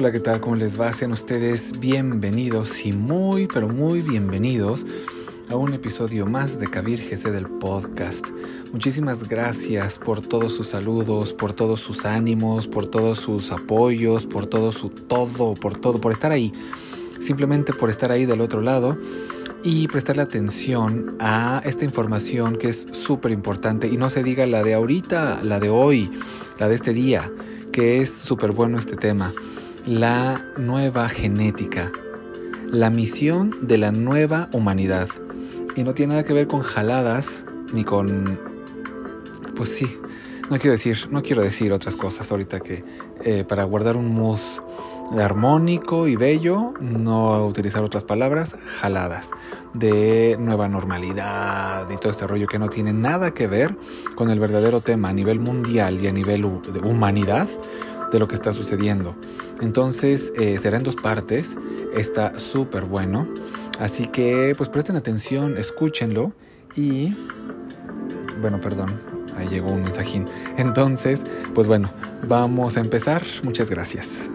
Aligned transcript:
Hola, 0.00 0.12
¿qué 0.12 0.20
tal? 0.20 0.40
¿Cómo 0.40 0.56
les 0.56 0.80
va? 0.80 0.90
Sean 0.94 1.12
ustedes 1.12 1.78
bienvenidos 1.78 2.86
y 2.86 2.92
muy, 2.94 3.46
pero 3.46 3.68
muy 3.68 4.00
bienvenidos 4.00 4.86
a 5.50 5.56
un 5.56 5.74
episodio 5.74 6.24
más 6.24 6.58
de 6.58 6.70
Kabir 6.70 7.06
GC 7.06 7.30
del 7.30 7.44
podcast. 7.44 8.26
Muchísimas 8.72 9.28
gracias 9.28 9.98
por 9.98 10.22
todos 10.22 10.54
sus 10.54 10.68
saludos, 10.68 11.34
por 11.34 11.52
todos 11.52 11.82
sus 11.82 12.06
ánimos, 12.06 12.66
por 12.66 12.86
todos 12.86 13.18
sus 13.18 13.52
apoyos, 13.52 14.24
por 14.24 14.46
todo 14.46 14.72
su 14.72 14.88
todo, 14.88 15.52
por 15.52 15.76
todo, 15.76 16.00
por 16.00 16.12
estar 16.12 16.32
ahí. 16.32 16.50
Simplemente 17.20 17.74
por 17.74 17.90
estar 17.90 18.10
ahí 18.10 18.24
del 18.24 18.40
otro 18.40 18.62
lado 18.62 18.96
y 19.64 19.86
prestarle 19.88 20.22
atención 20.22 21.14
a 21.20 21.60
esta 21.66 21.84
información 21.84 22.56
que 22.56 22.70
es 22.70 22.86
súper 22.92 23.32
importante 23.32 23.86
y 23.86 23.98
no 23.98 24.08
se 24.08 24.22
diga 24.22 24.46
la 24.46 24.62
de 24.62 24.72
ahorita, 24.72 25.40
la 25.42 25.60
de 25.60 25.68
hoy, 25.68 26.10
la 26.58 26.70
de 26.70 26.76
este 26.76 26.94
día, 26.94 27.30
que 27.70 28.00
es 28.00 28.10
súper 28.10 28.52
bueno 28.52 28.78
este 28.78 28.96
tema, 28.96 29.30
la 29.90 30.40
nueva 30.56 31.08
genética, 31.08 31.90
la 32.68 32.90
misión 32.90 33.56
de 33.60 33.76
la 33.76 33.90
nueva 33.90 34.48
humanidad. 34.52 35.08
Y 35.74 35.82
no 35.82 35.94
tiene 35.94 36.12
nada 36.12 36.24
que 36.24 36.32
ver 36.32 36.46
con 36.46 36.62
jaladas 36.62 37.44
ni 37.72 37.82
con... 37.82 38.38
Pues 39.56 39.70
sí, 39.70 39.98
no 40.48 40.58
quiero 40.60 40.70
decir, 40.70 41.08
no 41.10 41.22
quiero 41.22 41.42
decir 41.42 41.72
otras 41.72 41.96
cosas 41.96 42.30
ahorita 42.30 42.60
que 42.60 42.84
eh, 43.24 43.42
para 43.42 43.64
guardar 43.64 43.96
un 43.96 44.14
mood 44.14 44.38
armónico 45.18 46.06
y 46.06 46.14
bello, 46.14 46.72
no 46.80 47.44
utilizar 47.44 47.82
otras 47.82 48.04
palabras, 48.04 48.54
jaladas, 48.66 49.32
de 49.74 50.36
nueva 50.38 50.68
normalidad 50.68 51.90
y 51.90 51.96
todo 51.96 52.12
este 52.12 52.28
rollo 52.28 52.46
que 52.46 52.60
no 52.60 52.68
tiene 52.68 52.92
nada 52.92 53.34
que 53.34 53.48
ver 53.48 53.76
con 54.14 54.30
el 54.30 54.38
verdadero 54.38 54.82
tema 54.82 55.08
a 55.08 55.12
nivel 55.12 55.40
mundial 55.40 56.00
y 56.00 56.06
a 56.06 56.12
nivel 56.12 56.42
de 56.42 56.78
humanidad 56.78 57.48
de 58.10 58.18
lo 58.18 58.28
que 58.28 58.34
está 58.34 58.52
sucediendo. 58.52 59.14
Entonces 59.60 60.32
eh, 60.36 60.58
será 60.58 60.76
en 60.76 60.82
dos 60.82 60.96
partes, 60.96 61.56
está 61.94 62.38
súper 62.38 62.84
bueno, 62.84 63.28
así 63.78 64.06
que 64.06 64.54
pues 64.56 64.68
presten 64.68 64.96
atención, 64.96 65.56
escúchenlo 65.56 66.32
y... 66.76 67.14
Bueno, 68.40 68.58
perdón, 68.60 68.98
ahí 69.36 69.48
llegó 69.48 69.70
un 69.70 69.82
mensajín. 69.82 70.24
Entonces, 70.56 71.24
pues 71.54 71.66
bueno, 71.66 71.90
vamos 72.26 72.78
a 72.78 72.80
empezar. 72.80 73.22
Muchas 73.42 73.68
gracias. 73.68 74.30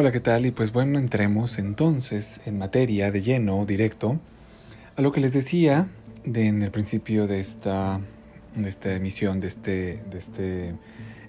Hola, 0.00 0.12
¿qué 0.12 0.20
tal? 0.20 0.46
Y 0.46 0.50
pues 0.50 0.72
bueno, 0.72 0.98
entremos 0.98 1.58
entonces 1.58 2.40
en 2.46 2.56
materia 2.56 3.10
de 3.10 3.20
lleno, 3.20 3.66
directo, 3.66 4.18
a 4.96 5.02
lo 5.02 5.12
que 5.12 5.20
les 5.20 5.34
decía 5.34 5.88
de, 6.24 6.46
en 6.46 6.62
el 6.62 6.70
principio 6.70 7.26
de 7.26 7.38
esta, 7.38 8.00
de 8.54 8.66
esta 8.66 8.94
emisión, 8.94 9.40
de 9.40 9.48
este, 9.48 10.02
de 10.10 10.18
este 10.18 10.74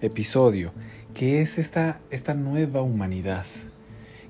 episodio, 0.01 0.71
que 1.13 1.41
es 1.41 1.57
esta, 1.57 1.99
esta 2.11 2.33
nueva 2.33 2.81
humanidad, 2.81 3.43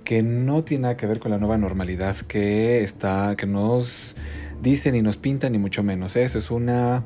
que 0.04 0.24
no 0.24 0.64
tiene 0.64 0.82
nada 0.82 0.98
que 0.98 1.06
ver 1.06 1.20
con 1.20 1.30
la 1.30 1.38
nueva 1.38 1.60
normalidad 1.60 2.16
que 2.16 2.84
está, 2.84 3.36
que 3.38 3.46
nos 3.46 4.16
dicen 4.60 4.96
y 4.96 5.04
nos 5.04 5.18
pintan, 5.18 5.52
ni 5.52 5.60
mucho 5.60 5.84
menos. 5.84 6.16
Eso 6.16 6.40
es 6.40 6.50
una. 6.50 7.04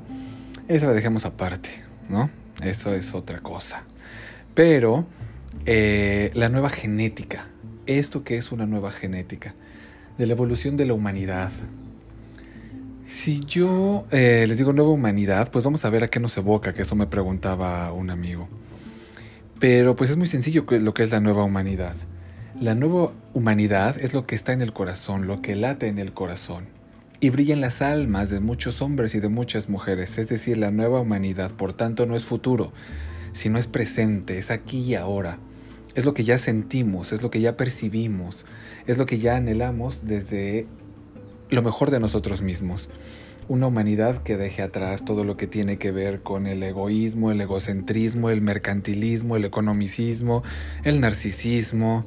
Esa 0.70 0.88
la 0.88 0.94
dejamos 0.94 1.26
aparte, 1.26 1.70
¿no? 2.08 2.30
Eso 2.64 2.94
es 2.94 3.14
otra 3.14 3.42
cosa. 3.42 3.84
Pero 4.54 5.06
eh, 5.66 6.32
la 6.34 6.50
nueva 6.50 6.70
genética. 6.70 7.50
¿Esto 7.86 8.24
que 8.24 8.38
es 8.38 8.52
una 8.52 8.66
nueva 8.66 8.92
genética? 8.92 9.56
De 10.18 10.26
la 10.26 10.34
evolución 10.34 10.78
de 10.78 10.86
la 10.86 10.94
humanidad. 10.94 11.52
Si 13.08 13.42
yo 13.42 14.06
eh, 14.12 14.46
les 14.48 14.58
digo 14.58 14.74
nueva 14.74 14.92
humanidad, 14.92 15.52
pues 15.52 15.64
vamos 15.64 15.86
a 15.86 15.90
ver 15.90 16.04
a 16.04 16.08
qué 16.08 16.20
nos 16.20 16.36
evoca, 16.38 16.74
que 16.74 16.82
eso 16.82 16.96
me 16.96 17.08
preguntaba 17.08 17.92
un 17.92 18.10
amigo. 18.10 18.48
Pero 19.60 19.96
pues 19.96 20.10
es 20.10 20.18
muy 20.18 20.28
sencillo 20.28 20.66
lo 20.68 20.94
que 20.94 21.04
es 21.04 21.12
la 21.12 21.20
nueva 21.20 21.44
humanidad. 21.44 21.96
La 22.60 22.74
nueva 22.74 23.12
humanidad 23.34 23.98
es 24.00 24.14
lo 24.14 24.26
que 24.26 24.36
está 24.36 24.54
en 24.54 24.62
el 24.62 24.74
corazón, 24.74 25.28
lo 25.28 25.42
que 25.42 25.56
late 25.56 25.88
en 25.88 26.00
el 26.00 26.14
corazón. 26.14 26.66
Y 27.20 27.30
brilla 27.30 27.54
en 27.54 27.62
las 27.62 27.82
almas 27.82 28.30
de 28.30 28.40
muchos 28.40 28.82
hombres 28.82 29.16
y 29.16 29.20
de 29.20 29.30
muchas 29.30 29.70
mujeres. 29.70 30.18
Es 30.18 30.30
decir, 30.30 30.58
la 30.58 30.72
nueva 30.72 31.00
humanidad, 31.00 31.52
por 31.52 31.74
tanto, 31.74 32.06
no 32.06 32.16
es 32.16 32.26
futuro, 32.26 32.74
sino 33.36 33.60
es 33.60 33.68
presente, 33.68 34.38
es 34.38 34.50
aquí 34.50 34.80
y 34.80 34.96
ahora. 34.96 35.40
Es 35.94 36.06
lo 36.06 36.14
que 36.14 36.24
ya 36.24 36.38
sentimos, 36.38 37.12
es 37.12 37.22
lo 37.22 37.30
que 37.30 37.42
ya 37.42 37.58
percibimos, 37.58 38.46
es 38.88 38.98
lo 38.98 39.06
que 39.06 39.20
ya 39.20 39.36
anhelamos 39.36 40.06
desde 40.08 40.68
lo 41.50 41.62
mejor 41.62 41.92
de 41.92 42.00
nosotros 42.00 42.42
mismos. 42.42 42.90
Una 43.50 43.68
humanidad 43.68 44.24
que 44.24 44.38
deje 44.38 44.62
atrás 44.62 45.04
todo 45.04 45.26
lo 45.26 45.36
que 45.36 45.48
tiene 45.48 45.78
que 45.78 45.92
ver 45.92 46.22
con 46.22 46.48
el 46.48 46.64
egoísmo, 46.64 47.30
el 47.30 47.42
egocentrismo, 47.42 48.30
el 48.30 48.42
mercantilismo, 48.42 49.36
el 49.36 49.44
economicismo, 49.44 50.42
el 50.84 51.02
narcisismo, 51.02 52.06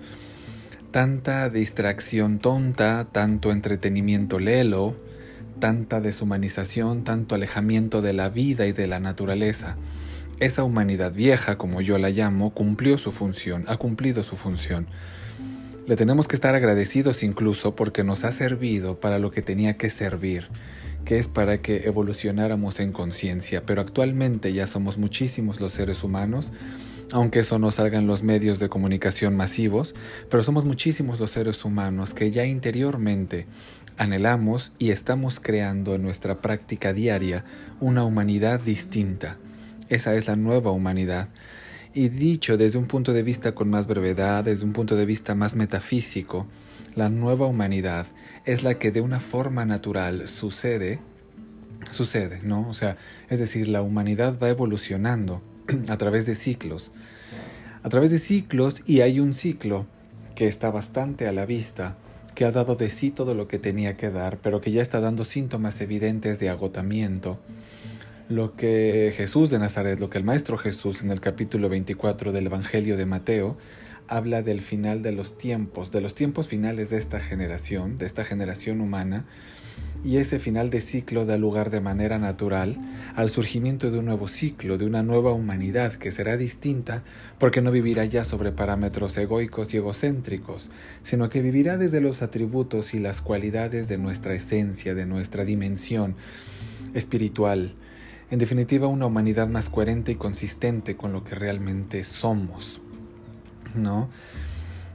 tanta 0.90 1.50
distracción 1.50 2.38
tonta, 2.38 3.06
tanto 3.12 3.52
entretenimiento 3.52 4.38
lelo, 4.38 4.96
tanta 5.60 6.00
deshumanización, 6.00 7.04
tanto 7.04 7.34
alejamiento 7.34 8.00
de 8.00 8.14
la 8.14 8.30
vida 8.30 8.66
y 8.66 8.72
de 8.72 8.86
la 8.86 8.98
naturaleza. 8.98 9.76
Esa 10.40 10.62
humanidad 10.62 11.12
vieja, 11.12 11.58
como 11.58 11.80
yo 11.80 11.98
la 11.98 12.10
llamo, 12.10 12.54
cumplió 12.54 12.96
su 12.96 13.10
función, 13.10 13.64
ha 13.66 13.76
cumplido 13.76 14.22
su 14.22 14.36
función. 14.36 14.86
Le 15.88 15.96
tenemos 15.96 16.28
que 16.28 16.36
estar 16.36 16.54
agradecidos 16.54 17.24
incluso 17.24 17.74
porque 17.74 18.04
nos 18.04 18.22
ha 18.22 18.30
servido 18.30 19.00
para 19.00 19.18
lo 19.18 19.32
que 19.32 19.42
tenía 19.42 19.76
que 19.76 19.90
servir, 19.90 20.46
que 21.04 21.18
es 21.18 21.26
para 21.26 21.60
que 21.60 21.88
evolucionáramos 21.88 22.78
en 22.78 22.92
conciencia, 22.92 23.66
pero 23.66 23.80
actualmente 23.80 24.52
ya 24.52 24.68
somos 24.68 24.96
muchísimos 24.96 25.60
los 25.60 25.72
seres 25.72 26.04
humanos, 26.04 26.52
aunque 27.10 27.40
eso 27.40 27.58
no 27.58 27.72
salga 27.72 27.98
en 27.98 28.06
los 28.06 28.22
medios 28.22 28.60
de 28.60 28.68
comunicación 28.68 29.34
masivos, 29.34 29.96
pero 30.30 30.44
somos 30.44 30.64
muchísimos 30.64 31.18
los 31.18 31.32
seres 31.32 31.64
humanos 31.64 32.14
que 32.14 32.30
ya 32.30 32.44
interiormente 32.44 33.48
anhelamos 33.96 34.70
y 34.78 34.90
estamos 34.90 35.40
creando 35.40 35.96
en 35.96 36.02
nuestra 36.02 36.40
práctica 36.40 36.92
diaria 36.92 37.44
una 37.80 38.04
humanidad 38.04 38.60
distinta 38.60 39.38
esa 39.88 40.14
es 40.14 40.26
la 40.26 40.36
nueva 40.36 40.70
humanidad. 40.70 41.28
Y 41.94 42.08
dicho 42.08 42.56
desde 42.56 42.78
un 42.78 42.86
punto 42.86 43.12
de 43.12 43.22
vista 43.22 43.54
con 43.54 43.70
más 43.70 43.86
brevedad, 43.86 44.44
desde 44.44 44.64
un 44.64 44.72
punto 44.72 44.96
de 44.96 45.06
vista 45.06 45.34
más 45.34 45.56
metafísico, 45.56 46.46
la 46.94 47.08
nueva 47.08 47.46
humanidad 47.46 48.06
es 48.44 48.62
la 48.62 48.74
que 48.74 48.90
de 48.90 49.00
una 49.00 49.20
forma 49.20 49.64
natural 49.64 50.28
sucede, 50.28 51.00
sucede, 51.90 52.40
¿no? 52.42 52.68
O 52.68 52.74
sea, 52.74 52.96
es 53.28 53.38
decir, 53.38 53.68
la 53.68 53.82
humanidad 53.82 54.38
va 54.42 54.48
evolucionando 54.48 55.42
a 55.88 55.96
través 55.96 56.26
de 56.26 56.34
ciclos. 56.34 56.92
A 57.82 57.88
través 57.88 58.10
de 58.10 58.18
ciclos 58.18 58.82
y 58.86 59.00
hay 59.00 59.20
un 59.20 59.34
ciclo 59.34 59.86
que 60.34 60.46
está 60.46 60.70
bastante 60.70 61.26
a 61.26 61.32
la 61.32 61.46
vista, 61.46 61.96
que 62.34 62.44
ha 62.44 62.52
dado 62.52 62.76
de 62.76 62.90
sí 62.90 63.10
todo 63.10 63.34
lo 63.34 63.48
que 63.48 63.58
tenía 63.58 63.96
que 63.96 64.10
dar, 64.10 64.38
pero 64.38 64.60
que 64.60 64.70
ya 64.70 64.82
está 64.82 65.00
dando 65.00 65.24
síntomas 65.24 65.80
evidentes 65.80 66.38
de 66.38 66.48
agotamiento, 66.48 67.40
lo 68.28 68.56
que 68.56 69.14
Jesús 69.16 69.48
de 69.48 69.58
Nazaret, 69.58 69.98
lo 69.98 70.10
que 70.10 70.18
el 70.18 70.24
Maestro 70.24 70.58
Jesús 70.58 71.00
en 71.00 71.10
el 71.10 71.20
capítulo 71.20 71.70
24 71.70 72.30
del 72.30 72.46
Evangelio 72.46 72.98
de 72.98 73.06
Mateo 73.06 73.56
habla 74.06 74.42
del 74.42 74.60
final 74.60 75.02
de 75.02 75.12
los 75.12 75.38
tiempos, 75.38 75.90
de 75.92 76.02
los 76.02 76.14
tiempos 76.14 76.46
finales 76.46 76.90
de 76.90 76.98
esta 76.98 77.20
generación, 77.20 77.96
de 77.96 78.06
esta 78.06 78.24
generación 78.24 78.82
humana, 78.82 79.24
y 80.04 80.18
ese 80.18 80.38
final 80.38 80.68
de 80.70 80.80
ciclo 80.80 81.24
da 81.24 81.36
lugar 81.38 81.70
de 81.70 81.80
manera 81.80 82.18
natural 82.18 82.76
al 83.16 83.30
surgimiento 83.30 83.90
de 83.90 83.98
un 83.98 84.04
nuevo 84.04 84.28
ciclo, 84.28 84.76
de 84.76 84.84
una 84.84 85.02
nueva 85.02 85.32
humanidad 85.32 85.94
que 85.94 86.12
será 86.12 86.36
distinta 86.36 87.04
porque 87.38 87.62
no 87.62 87.70
vivirá 87.70 88.04
ya 88.04 88.24
sobre 88.24 88.52
parámetros 88.52 89.16
egoicos 89.16 89.72
y 89.72 89.78
egocéntricos, 89.78 90.70
sino 91.02 91.30
que 91.30 91.42
vivirá 91.42 91.78
desde 91.78 92.00
los 92.00 92.22
atributos 92.22 92.94
y 92.94 92.98
las 92.98 93.20
cualidades 93.22 93.88
de 93.88 93.98
nuestra 93.98 94.34
esencia, 94.34 94.94
de 94.94 95.06
nuestra 95.06 95.44
dimensión 95.44 96.14
espiritual, 96.94 97.74
en 98.30 98.38
definitiva, 98.38 98.86
una 98.86 99.06
humanidad 99.06 99.48
más 99.48 99.68
coherente 99.70 100.12
y 100.12 100.14
consistente 100.16 100.96
con 100.96 101.12
lo 101.12 101.24
que 101.24 101.34
realmente 101.34 102.04
somos, 102.04 102.80
¿no? 103.74 104.08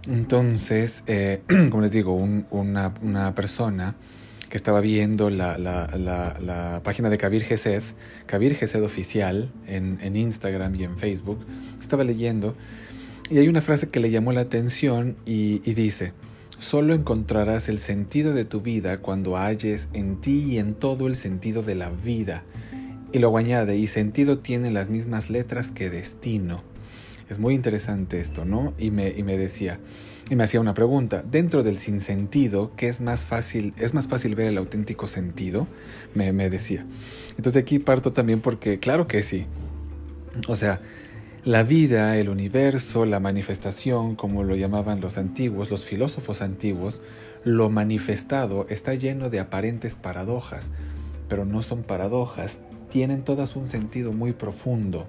Entonces, 0.08 1.04
eh, 1.08 1.42
como 1.70 1.82
les 1.82 1.92
digo, 1.92 2.14
una, 2.14 3.36
persona 3.36 3.96
que 4.50 4.58
estaba 4.58 4.82
viendo 4.82 5.30
la, 5.30 6.82
página 6.84 7.10
de 7.10 7.18
Kabir 7.18 7.44
Gesed, 7.44 7.84
Kabir 8.26 8.56
Gesed 8.56 8.84
oficial, 8.84 9.52
en, 9.68 10.16
Instagram 10.16 10.76
y 10.76 10.84
en 10.84 10.98
Facebook, 10.98 11.46
estaba 11.82 12.04
leyendo 12.04 12.56
y 13.30 13.40
hay 13.40 13.48
una 13.48 13.62
frase 13.62 13.88
que 13.88 14.00
le 14.00 14.12
llamó 14.12 14.32
la 14.32 14.42
atención 14.42 15.16
y 15.26 15.60
dice, 15.74 16.14
Solo 16.64 16.94
encontrarás 16.94 17.68
el 17.68 17.78
sentido 17.78 18.34
de 18.34 18.46
tu 18.46 18.62
vida 18.62 19.00
cuando 19.00 19.36
halles 19.36 19.90
en 19.92 20.22
ti 20.22 20.44
y 20.44 20.60
en 20.60 20.76
todo 20.76 21.08
el 21.08 21.18
sentido 21.18 21.62
de 21.62 21.76
la 21.76 21.90
vida. 21.90 22.44
Y 23.14 23.20
luego 23.20 23.38
añade, 23.38 23.78
y 23.78 23.88
sentido 23.88 24.40
tiene 24.40 24.72
las 24.72 24.90
mismas 24.90 25.30
letras 25.30 25.72
que 25.72 25.92
destino. 25.92 26.64
Es 27.30 27.40
muy 27.40 27.54
interesante 27.54 28.20
esto, 28.20 28.44
¿no? 28.44 28.74
Y 28.78 28.90
me, 28.90 29.10
y 29.10 29.24
me 29.24 29.38
decía, 29.38 29.80
y 30.30 30.36
me 30.36 30.44
hacía 30.44 30.60
una 30.60 30.74
pregunta, 30.74 31.24
dentro 31.24 31.62
del 31.62 31.78
sinsentido, 31.78 32.72
¿qué 32.76 32.90
es 32.90 33.02
más 33.02 33.24
fácil, 33.24 33.74
es 33.78 33.94
más 33.94 34.08
fácil 34.08 34.34
ver 34.34 34.48
el 34.48 34.58
auténtico 34.58 35.08
sentido? 35.08 35.68
Me, 36.16 36.34
me 36.34 36.50
decía. 36.50 36.86
Entonces 37.38 37.62
aquí 37.62 37.78
parto 37.78 38.14
también 38.14 38.42
porque, 38.42 38.80
claro 38.80 39.08
que 39.08 39.22
sí. 39.22 39.46
O 40.48 40.56
sea, 40.56 40.82
la 41.46 41.62
vida, 41.62 42.18
el 42.18 42.30
universo, 42.30 43.06
la 43.06 43.20
manifestación, 43.20 44.16
como 44.16 44.44
lo 44.44 44.56
llamaban 44.56 45.02
los 45.02 45.20
antiguos, 45.20 45.70
los 45.70 45.86
filósofos 45.86 46.42
antiguos, 46.42 47.02
lo 47.44 47.70
manifestado 47.70 48.66
está 48.70 48.96
lleno 48.96 49.30
de 49.30 49.40
aparentes 49.40 49.96
paradojas, 49.96 50.72
pero 51.28 51.46
no 51.46 51.62
son 51.62 51.84
paradojas, 51.84 52.60
tienen 52.94 53.24
todas 53.24 53.56
un 53.56 53.68
sentido 53.68 54.14
muy 54.14 54.34
profundo. 54.34 55.08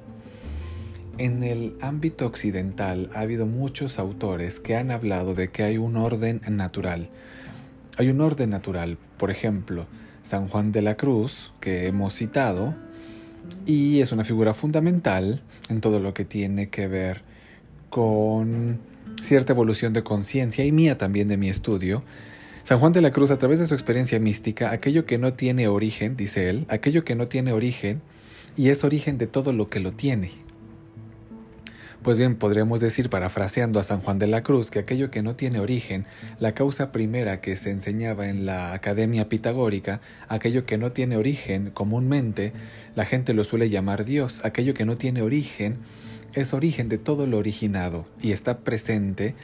En 1.19 1.43
el 1.43 1.77
ámbito 1.83 2.25
occidental 2.25 3.11
ha 3.15 3.21
habido 3.21 3.45
muchos 3.45 3.99
autores 3.99 4.59
que 4.59 4.75
han 4.75 4.91
hablado 4.91 5.35
de 5.35 5.49
que 5.49 5.65
hay 5.65 5.77
un 5.77 5.99
orden 5.99 6.41
natural. 6.49 7.11
Hay 7.99 8.09
un 8.09 8.23
orden 8.23 8.49
natural, 8.49 8.97
por 9.19 9.31
ejemplo, 9.31 9.87
San 10.23 10.49
Juan 10.49 10.73
de 10.73 10.81
la 10.81 10.97
Cruz, 10.97 11.53
que 11.61 11.87
hemos 11.87 12.15
citado, 12.15 12.75
y 13.67 14.01
es 14.01 14.13
una 14.13 14.25
figura 14.25 14.55
fundamental 14.55 15.43
en 15.69 15.83
todo 15.83 16.01
lo 16.01 16.15
que 16.15 16.25
tiene 16.25 16.71
que 16.71 16.89
ver 16.89 17.21
con 17.91 18.79
cierta 19.23 19.53
evolución 19.53 19.93
de 19.93 20.03
conciencia 20.03 20.65
y 20.65 20.73
mía 20.73 20.97
también 20.97 21.29
de 21.29 21.37
mi 21.37 21.51
estudio. 21.51 22.03
San 22.65 22.79
Juan 22.79 22.95
de 22.95 23.03
la 23.03 23.13
Cruz, 23.13 23.31
a 23.31 23.39
través 23.39 23.59
de 23.59 23.67
su 23.67 23.75
experiencia 23.75 24.19
mística, 24.19 24.71
aquello 24.71 25.05
que 25.05 25.19
no 25.19 25.35
tiene 25.35 25.69
origen, 25.69 26.17
dice 26.17 26.49
él, 26.49 26.65
aquello 26.71 27.05
que 27.05 27.15
no 27.15 27.29
tiene 27.29 27.53
origen 27.53 28.01
y 28.57 28.71
es 28.71 28.85
origen 28.85 29.19
de 29.19 29.27
todo 29.27 29.53
lo 29.53 29.69
que 29.69 29.81
lo 29.81 29.93
tiene. 29.93 30.31
Pues 32.03 32.17
bien, 32.17 32.37
podríamos 32.37 32.81
decir, 32.81 33.11
parafraseando 33.11 33.81
a 33.81 33.83
San 33.83 34.01
Juan 34.01 34.19
de 34.19 34.29
la 34.29 34.43
Cruz, 34.43 34.71
que 34.71 34.79
aquello 34.79 35.11
que 35.11 35.23
no 35.23 35.37
tiene 35.37 35.61
origen, 35.61 36.07
la 36.39 36.55
causa 36.55 36.91
primera 36.91 37.43
que 37.43 37.55
se 37.57 37.71
enseñaba 37.71 38.29
en 38.29 38.47
la 38.47 38.73
Academia 38.73 39.29
Pitagórica, 39.29 40.01
aquello 40.29 40.65
que 40.65 40.79
no 40.79 40.91
tiene 40.93 41.19
origen, 41.19 41.71
comúnmente 41.71 42.55
la 42.95 43.05
gente 43.05 43.35
lo 43.35 43.45
suele 43.45 43.69
llamar 43.69 44.07
Dios, 44.07 44.41
aquello 44.43 44.73
que 44.73 44.87
no 44.87 44.97
tiene 44.97 45.21
origen, 45.21 45.81
es 46.33 46.55
origen 46.55 46.89
de 46.89 46.97
todo 46.97 47.27
lo 47.27 47.37
originado 47.37 48.07
y 48.23 48.33
está 48.33 48.61
presente 48.61 49.35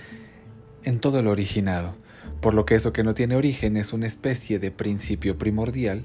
en 0.85 1.01
todo 1.01 1.23
lo 1.23 1.31
originado, 1.31 1.97
por 2.41 2.55
lo 2.55 2.65
que 2.65 2.75
eso 2.75 2.93
que 2.93 3.05
no 3.05 3.15
tiene 3.15 3.37
origen 3.37 3.77
es 3.77 3.93
una 3.93 4.07
especie 4.07 4.59
de 4.59 4.71
principio 4.71 5.37
primordial 5.37 6.05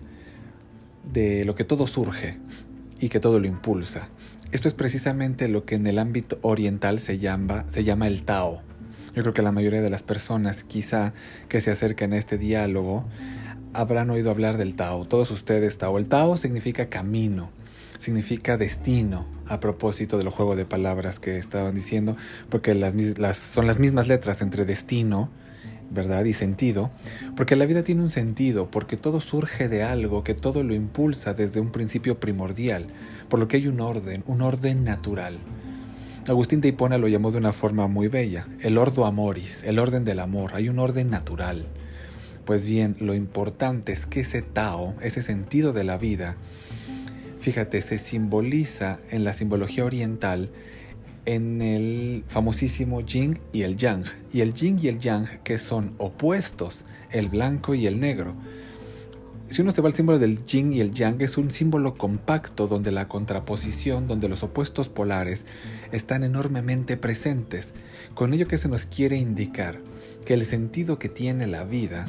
de 1.12 1.46
lo 1.46 1.56
que 1.56 1.64
todo 1.64 1.88
surge 1.88 2.40
y 3.00 3.10
que 3.10 3.20
todo 3.20 3.40
lo 3.40 3.48
impulsa. 3.48 4.10
Esto 4.52 4.68
es 4.68 4.74
precisamente 4.74 5.48
lo 5.48 5.66
que 5.66 5.76
en 5.76 5.88
el 5.88 6.00
ámbito 6.00 6.40
oriental 6.42 7.00
se 7.00 7.18
llama, 7.20 7.66
se 7.68 7.84
llama 7.84 8.08
el 8.08 8.24
Tao. 8.24 8.62
Yo 9.16 9.22
creo 9.22 9.34
que 9.34 9.42
la 9.42 9.52
mayoría 9.52 9.82
de 9.82 9.90
las 9.90 10.04
personas 10.04 10.64
quizá 10.64 11.14
que 11.48 11.62
se 11.62 11.72
acercan 11.72 12.14
a 12.14 12.18
este 12.18 12.38
diálogo 12.38 13.06
habrán 13.74 14.10
oído 14.10 14.30
hablar 14.30 14.58
del 14.58 14.76
Tao. 14.76 15.06
Todos 15.06 15.32
ustedes 15.32 15.78
Tao. 15.78 15.98
El 15.98 16.08
Tao 16.08 16.38
significa 16.38 16.90
camino, 16.90 17.50
significa 17.98 18.58
destino, 18.58 19.26
a 19.48 19.60
propósito 19.60 20.18
del 20.18 20.30
juego 20.30 20.56
de 20.56 20.66
palabras 20.66 21.20
que 21.20 21.38
estaban 21.38 21.76
diciendo, 21.76 22.18
porque 22.50 22.74
son 23.34 23.68
las 23.68 23.80
mismas 23.80 24.08
letras 24.08 24.42
entre 24.42 24.66
destino, 24.66 25.30
¿verdad? 25.92 26.26
Y 26.26 26.34
sentido, 26.34 26.92
porque 27.36 27.56
la 27.56 27.66
vida 27.66 27.84
tiene 27.84 28.02
un 28.02 28.10
sentido, 28.10 28.70
porque 28.72 28.98
todo 28.98 29.22
surge 29.22 29.70
de 29.70 29.84
algo, 29.84 30.24
que 30.24 30.34
todo 30.34 30.64
lo 30.64 30.74
impulsa 30.74 31.34
desde 31.34 31.60
un 31.60 31.72
principio 31.72 32.20
primordial 32.20 32.88
por 33.30 33.40
lo 33.40 33.48
que 33.48 33.58
hay 33.58 33.68
un 33.68 33.80
orden, 33.80 34.24
un 34.28 34.42
orden 34.42 34.84
natural. 34.84 35.38
Agustín 36.28 36.62
de 36.62 36.70
Hipona 36.70 36.98
lo 36.98 37.08
llamó 37.08 37.32
de 37.32 37.38
una 37.38 37.54
forma 37.54 37.88
muy 37.88 38.08
bella, 38.08 38.48
el 38.62 38.78
ordo 38.78 39.06
amoris, 39.06 39.64
el 39.64 39.80
orden 39.80 40.06
del 40.06 40.20
amor, 40.20 40.52
hay 40.54 40.70
un 40.70 40.80
orden 40.80 41.10
natural. 41.10 41.68
Pues 42.46 42.66
bien, 42.66 42.96
lo 43.00 43.14
importante 43.14 43.92
es 43.92 44.06
que 44.06 44.22
ese 44.22 44.42
Tao, 44.42 44.96
ese 45.02 45.22
sentido 45.24 45.74
de 45.74 45.84
la 45.84 45.98
vida, 45.98 46.36
fíjate, 47.40 47.82
se 47.82 47.98
simboliza 47.98 49.00
en 49.12 49.24
la 49.24 49.34
simbología 49.34 49.86
oriental 49.86 50.50
en 51.26 51.62
el 51.62 52.24
famosísimo 52.28 53.02
yin 53.02 53.40
y 53.54 53.64
el 53.64 53.78
yang. 53.78 54.06
Y 54.32 54.42
el 54.42 54.54
yin 54.54 54.80
y 54.82 54.88
el 54.88 55.00
yang 55.00 55.28
que 55.44 55.58
son 55.58 55.96
opuestos, 55.98 56.86
el 57.12 57.30
blanco 57.30 57.76
y 57.76 57.88
el 57.88 58.00
negro 58.00 58.36
si 59.50 59.62
uno 59.62 59.72
se 59.72 59.82
va 59.82 59.90
al 59.90 59.96
símbolo 59.96 60.18
del 60.18 60.44
yin 60.46 60.74
y 60.74 60.82
el 60.82 60.92
yang, 60.92 61.22
es 61.22 61.38
un 61.38 61.52
símbolo 61.52 61.96
compacto 61.96 62.68
donde 62.68 62.92
la 62.92 63.08
contraposición, 63.08 64.08
donde 64.08 64.28
los 64.28 64.42
opuestos 64.42 64.90
polares 64.90 65.46
están 65.92 66.24
enormemente 66.24 66.98
presentes. 66.98 67.74
Con 68.16 68.34
ello 68.34 68.48
que 68.48 68.58
se 68.58 68.70
nos 68.70 68.86
quiere 68.88 69.18
indicar 69.18 69.78
que 70.26 70.34
el 70.34 70.46
sentido 70.46 70.98
que 70.98 71.10
tiene 71.10 71.46
la 71.46 71.64
vida 71.64 72.08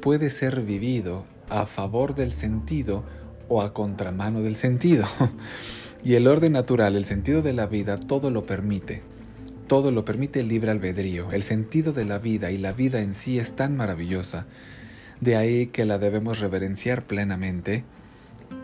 puede 0.00 0.30
ser 0.30 0.62
vivido 0.62 1.24
a 1.48 1.66
favor 1.66 2.14
del 2.14 2.32
sentido 2.32 3.04
o 3.48 3.62
a 3.62 3.74
contramano 3.74 4.42
del 4.42 4.54
sentido. 4.54 5.06
y 6.04 6.14
el 6.14 6.26
orden 6.26 6.52
natural, 6.52 6.96
el 6.96 7.04
sentido 7.04 7.42
de 7.42 7.52
la 7.52 7.66
vida, 7.66 7.98
todo 7.98 8.30
lo 8.30 8.46
permite. 8.46 9.02
Todo 9.66 9.90
lo 9.90 10.04
permite 10.04 10.40
el 10.40 10.48
libre 10.48 10.70
albedrío. 10.70 11.32
El 11.32 11.42
sentido 11.42 11.92
de 11.92 12.04
la 12.04 12.18
vida 12.18 12.50
y 12.52 12.58
la 12.58 12.72
vida 12.72 13.00
en 13.00 13.14
sí 13.14 13.38
es 13.38 13.56
tan 13.56 13.76
maravillosa 13.76 14.46
de 15.20 15.36
ahí 15.36 15.66
que 15.68 15.84
la 15.84 15.98
debemos 15.98 16.40
reverenciar 16.40 17.04
plenamente, 17.04 17.84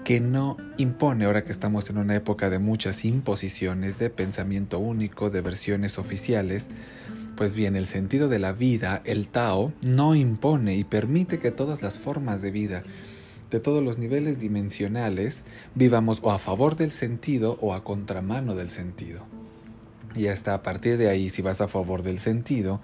que 0.04 0.20
no 0.20 0.56
impone, 0.76 1.24
ahora 1.24 1.42
que 1.42 1.52
estamos 1.52 1.88
en 1.90 1.98
una 1.98 2.14
época 2.14 2.50
de 2.50 2.58
muchas 2.58 3.04
imposiciones, 3.04 3.98
de 3.98 4.10
pensamiento 4.10 4.78
único, 4.78 5.30
de 5.30 5.40
versiones 5.40 5.98
oficiales, 5.98 6.68
pues 7.36 7.54
bien, 7.54 7.76
el 7.76 7.86
sentido 7.86 8.28
de 8.28 8.38
la 8.38 8.52
vida, 8.52 9.00
el 9.04 9.28
Tao, 9.28 9.72
no 9.82 10.14
impone 10.14 10.76
y 10.76 10.84
permite 10.84 11.38
que 11.38 11.50
todas 11.50 11.82
las 11.82 11.98
formas 11.98 12.42
de 12.42 12.50
vida, 12.50 12.82
de 13.52 13.60
todos 13.60 13.84
los 13.84 13.98
niveles 13.98 14.40
dimensionales, 14.40 15.44
vivamos 15.74 16.18
o 16.22 16.32
a 16.32 16.38
favor 16.38 16.74
del 16.74 16.90
sentido 16.90 17.58
o 17.60 17.74
a 17.74 17.84
contramano 17.84 18.56
del 18.56 18.70
sentido. 18.70 19.26
Y 20.16 20.26
hasta 20.26 20.54
a 20.54 20.62
partir 20.62 20.96
de 20.96 21.08
ahí, 21.08 21.30
si 21.30 21.42
vas 21.42 21.60
a 21.60 21.68
favor 21.68 22.02
del 22.02 22.18
sentido, 22.18 22.80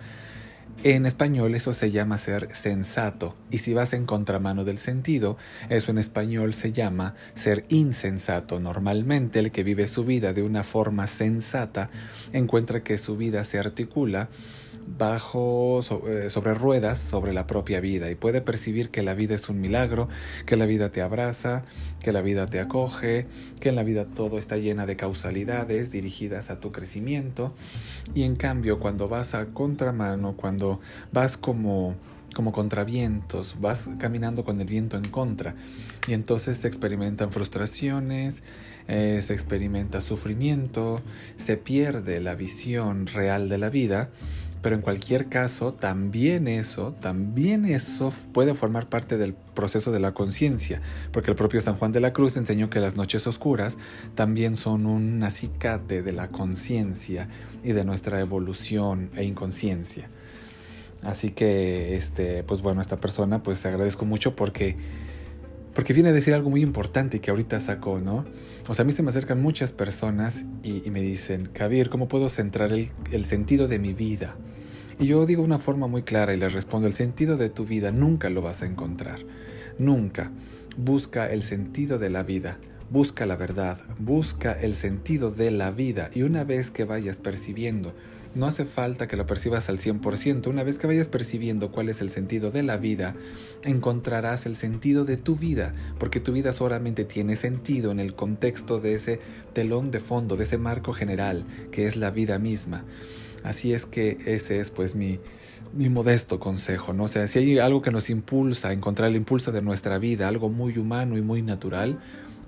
en 0.85 1.07
español 1.07 1.57
eso 1.57 1.73
se 1.73 1.91
llama 1.91 2.19
ser 2.19 2.55
sensato 2.55 3.35
y 3.51 3.59
si 3.59 3.75
vas 3.75 3.93
en 3.95 4.07
contramano 4.07 4.65
del 4.65 4.79
sentido, 4.79 5.37
eso 5.71 5.91
en 5.91 5.99
español 5.99 6.55
se 6.55 6.73
llama 6.73 7.17
ser 7.35 7.65
insensato. 7.69 8.61
Normalmente 8.61 9.41
el 9.41 9.51
que 9.51 9.65
vive 9.65 9.89
su 9.89 10.05
vida 10.05 10.33
de 10.33 10.43
una 10.43 10.63
forma 10.63 11.09
sensata 11.09 11.91
encuentra 12.33 12.85
que 12.85 12.97
su 12.97 13.17
vida 13.17 13.43
se 13.43 13.59
articula 13.59 14.29
bajo 14.97 15.81
eh, 16.09 16.31
sobre 16.31 16.55
ruedas 16.55 16.99
sobre 16.99 17.33
la 17.33 17.47
propia 17.47 17.81
vida 17.81 18.11
y 18.11 18.15
puede 18.15 18.41
percibir 18.41 18.91
que 18.91 19.03
la 19.03 19.15
vida 19.15 19.35
es 19.35 19.49
un 19.49 19.61
milagro, 19.61 20.09
que 20.47 20.57
la 20.57 20.67
vida 20.67 20.91
te 20.91 21.03
abraza, 21.03 21.65
que 22.01 22.13
la 22.13 22.23
vida 22.23 22.47
te 22.47 22.61
acoge, 22.61 23.27
que 23.61 23.69
en 23.69 23.77
la 23.77 23.83
vida 23.83 24.07
todo 24.07 24.39
está 24.39 24.57
llena 24.57 24.87
de 24.87 24.97
causalidades 24.97 25.91
dirigidas 25.91 26.51
a 26.51 26.61
tu 26.61 26.73
crecimiento. 26.73 27.55
Y 28.15 28.23
en 28.23 28.37
cambio 28.37 28.79
cuando 28.79 29.09
vas 29.09 29.35
a 29.35 29.47
contramano, 29.47 30.37
cuando 30.37 30.81
vas 31.13 31.37
como 31.37 31.97
como 32.35 32.53
contravientos, 32.53 33.57
vas 33.59 33.89
caminando 33.99 34.45
con 34.45 34.61
el 34.61 34.69
viento 34.69 34.97
en 34.97 35.09
contra 35.09 35.57
y 36.07 36.13
entonces 36.13 36.59
se 36.59 36.69
experimentan 36.69 37.33
frustraciones, 37.33 38.43
eh, 38.87 39.21
se 39.23 39.33
experimenta 39.33 40.01
sufrimiento, 40.01 41.03
se 41.37 41.57
pierde 41.57 42.21
la 42.21 42.35
visión 42.35 43.07
real 43.07 43.49
de 43.49 43.59
la 43.59 43.71
vida 43.71 44.11
pero 44.63 44.75
en 44.75 44.83
cualquier 44.83 45.29
caso, 45.29 45.73
también 45.73 46.49
eso, 46.49 46.95
también 47.01 47.65
eso 47.65 48.13
puede 48.33 48.55
formar 48.55 48.89
parte 48.89 49.17
del 49.17 49.35
proceso 49.35 49.93
de 49.93 50.01
la 50.01 50.13
conciencia, 50.13 50.83
porque 51.13 51.31
el 51.31 51.37
propio 51.37 51.61
San 51.61 51.77
Juan 51.77 51.93
de 51.93 52.01
la 52.01 52.13
Cruz 52.13 52.37
enseñó 52.37 52.71
que 52.71 52.81
las 52.81 52.97
noches 52.97 53.27
oscuras 53.27 53.79
también 54.15 54.57
son 54.57 54.87
un 54.87 55.23
acicate 55.23 56.03
de 56.03 56.13
la 56.13 56.29
conciencia 56.29 57.29
y 57.63 57.73
de 57.73 57.85
nuestra 57.85 58.21
evolución 58.21 59.11
e 59.15 59.25
inconsciencia. 59.25 60.09
Así 61.03 61.31
que, 61.31 61.97
este, 61.97 62.43
pues 62.43 62.61
bueno, 62.61 62.81
esta 62.81 62.97
persona, 62.97 63.43
pues 63.43 63.65
agradezco 63.65 64.05
mucho 64.05 64.35
porque 64.35 64.77
porque 65.79 65.93
viene 65.93 66.09
a 66.09 66.13
decir 66.13 66.35
algo 66.35 66.51
muy 66.51 66.61
importante 66.61 67.21
que 67.21 67.31
ahorita 67.31 67.61
sacó, 67.61 68.01
¿no? 68.01 68.25
O 68.67 68.75
sea, 68.75 68.83
a 68.83 68.85
mí 68.85 68.91
se 68.91 69.05
me 69.05 69.11
acercan 69.11 69.41
muchas 69.41 69.71
personas 69.71 70.45
y, 70.65 70.91
me 70.91 71.01
dicen, 71.01 71.49
Kabir, 71.53 71.89
¿cómo 71.89 72.09
puedo 72.09 72.29
centrar 72.31 72.73
el 72.73 73.25
sentido 73.27 73.69
de 73.69 73.79
mi 73.79 73.93
vida? 73.95 74.35
Y 74.99 75.07
yo 75.07 75.25
digo 75.25 75.41
una 75.45 75.59
forma 75.59 75.87
muy 75.87 76.03
clara 76.03 76.35
y 76.35 76.37
les 76.37 76.53
respondo, 76.53 76.89
el 76.89 76.95
sentido 76.95 77.37
de 77.37 77.49
tu 77.49 77.65
vida 77.65 77.93
nunca 77.93 78.29
lo 78.29 78.43
vas 78.43 78.63
a 78.63 78.67
encontrar. 78.67 79.21
Nunca. 79.79 80.33
Busca 80.77 81.31
el 81.31 81.45
sentido 81.45 82.01
de 82.01 82.11
la 82.11 82.25
vida. 82.25 82.59
Busca 82.91 83.25
la 83.25 83.37
verdad, 83.37 83.79
busca 84.01 84.61
el 84.61 84.75
sentido 84.75 85.31
de 85.31 85.53
la 85.53 85.71
vida 85.71 86.11
y 86.13 86.23
una 86.23 86.43
vez 86.43 86.73
que 86.73 86.87
vayas 86.87 87.19
percibiendo 87.19 87.95
No 88.39 88.47
hace 88.47 88.67
falta 88.67 89.09
que 89.09 89.17
lo 89.17 89.27
percibas 89.27 89.69
al 89.69 89.79
100%. 89.79 90.47
Una 90.47 90.63
vez 90.63 90.79
que 90.79 90.87
vayas 90.87 91.09
percibiendo 91.09 91.73
cuál 91.73 91.89
es 91.89 92.01
el 92.01 92.09
sentido 92.09 92.53
de 92.53 92.63
la 92.63 92.77
vida, 92.77 93.17
encontrarás 93.65 94.47
el 94.47 94.55
sentido 94.55 95.05
de 95.05 95.17
tu 95.17 95.35
vida, 95.35 95.73
porque 95.99 96.21
tu 96.21 96.33
vida 96.33 96.53
solamente 96.53 97.05
tiene 97.05 97.35
sentido 97.35 97.91
en 97.91 97.99
el 97.99 98.15
contexto 98.15 98.79
de 98.79 98.95
ese 98.95 99.19
telón 99.55 99.91
de 99.91 99.99
fondo, 99.99 100.37
de 100.37 100.45
ese 100.45 100.57
marco 100.57 100.93
general, 100.93 101.47
que 101.73 101.89
es 101.89 101.97
la 101.97 102.13
vida 102.13 102.39
misma. 102.39 102.85
Así 103.43 103.73
es 103.73 103.87
que 103.87 104.19
ese 104.25 104.61
es 104.61 104.71
pues 104.71 104.95
mi, 104.95 105.19
mi 105.75 105.89
modesto 105.89 106.39
consejo, 106.39 106.93
¿no? 106.93 107.05
O 107.05 107.09
sea, 107.09 107.27
si 107.27 107.41
hay 107.41 107.59
algo 107.59 107.83
que 107.83 107.91
nos 107.91 108.09
impulsa 108.09 108.69
a 108.69 108.73
encontrar 108.73 109.11
el 109.11 109.17
impulso 109.17 109.51
de 109.51 109.63
nuestra 109.63 109.99
vida, 109.99 110.29
algo 110.29 110.49
muy 110.49 110.79
humano 110.79 111.19
y 111.19 111.23
muy 111.23 111.43
natural, 111.43 111.99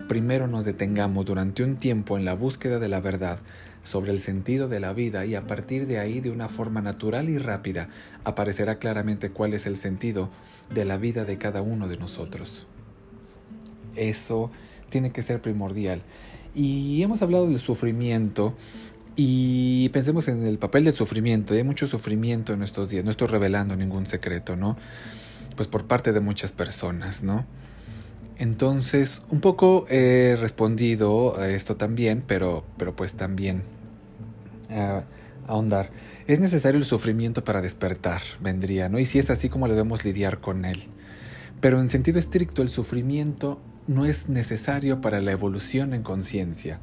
primero 0.09 0.47
nos 0.47 0.65
detengamos 0.65 1.27
durante 1.27 1.65
un 1.65 1.79
tiempo 1.79 2.17
en 2.17 2.25
la 2.25 2.35
búsqueda 2.35 2.79
de 2.79 2.89
la 2.89 3.01
verdad 3.01 3.41
sobre 3.91 4.13
el 4.13 4.21
sentido 4.21 4.69
de 4.69 4.79
la 4.79 4.93
vida 4.93 5.27
y 5.27 5.35
a 5.35 5.47
partir 5.47 5.89
de 5.89 5.99
ahí 5.99 6.21
de 6.21 6.31
una 6.31 6.49
forma 6.49 6.81
natural 6.81 7.29
y 7.29 7.39
rápida 7.39 7.89
aparecerá 8.23 8.79
claramente 8.79 9.31
cuál 9.31 9.53
es 9.53 9.67
el 9.67 9.77
sentido 9.77 10.31
de 10.73 10.85
la 10.85 10.97
vida 10.97 11.25
de 11.25 11.39
cada 11.39 11.61
uno 11.61 11.89
de 11.89 11.97
nosotros. 11.97 12.69
Eso 13.97 14.53
tiene 14.91 15.11
que 15.11 15.23
ser 15.23 15.43
primordial. 15.43 16.03
Y 16.55 17.03
hemos 17.03 17.21
hablado 17.23 17.49
del 17.49 17.59
sufrimiento 17.59 18.55
y 19.17 19.89
pensemos 19.89 20.29
en 20.29 20.47
el 20.47 20.59
papel 20.59 20.85
del 20.85 20.95
sufrimiento. 20.95 21.55
Hay 21.55 21.65
mucho 21.65 21.89
sufrimiento 21.89 22.53
en 22.53 22.63
estos 22.63 22.91
días. 22.91 23.05
No 23.05 23.11
estoy 23.11 23.27
revelando 23.27 23.75
ningún 23.75 24.07
secreto, 24.07 24.55
¿no? 24.55 24.77
Pues 25.57 25.67
por 25.67 25.87
parte 25.87 26.13
de 26.13 26.21
muchas 26.21 26.53
personas, 26.53 27.25
¿no? 27.25 27.45
Entonces, 28.39 29.23
un 29.31 29.41
poco 29.41 29.85
he 29.91 30.37
respondido 30.41 31.37
a 31.39 31.49
esto 31.49 31.77
también, 31.77 32.23
pero, 32.27 32.65
pero 32.79 32.95
pues 32.95 33.15
también 33.15 33.63
ahondar. 35.47 35.91
Es 36.27 36.41
necesario 36.41 36.79
el 36.79 36.85
sufrimiento 36.85 37.45
para 37.45 37.61
despertar, 37.61 38.23
vendría, 38.41 38.89
¿no? 38.89 38.99
Y 38.99 39.07
si 39.07 39.19
es 39.19 39.31
así 39.31 39.49
como 39.49 39.69
debemos 39.69 40.05
lidiar 40.05 40.41
con 40.41 40.65
él. 40.65 40.85
Pero 41.61 41.81
en 41.81 41.89
sentido 41.89 42.19
estricto, 42.19 42.63
el 42.63 42.69
sufrimiento 42.69 43.61
no 43.87 44.07
es 44.07 44.29
necesario 44.29 45.01
para 45.01 45.21
la 45.21 45.33
evolución 45.33 45.95
en 45.95 46.03
conciencia. 46.03 46.81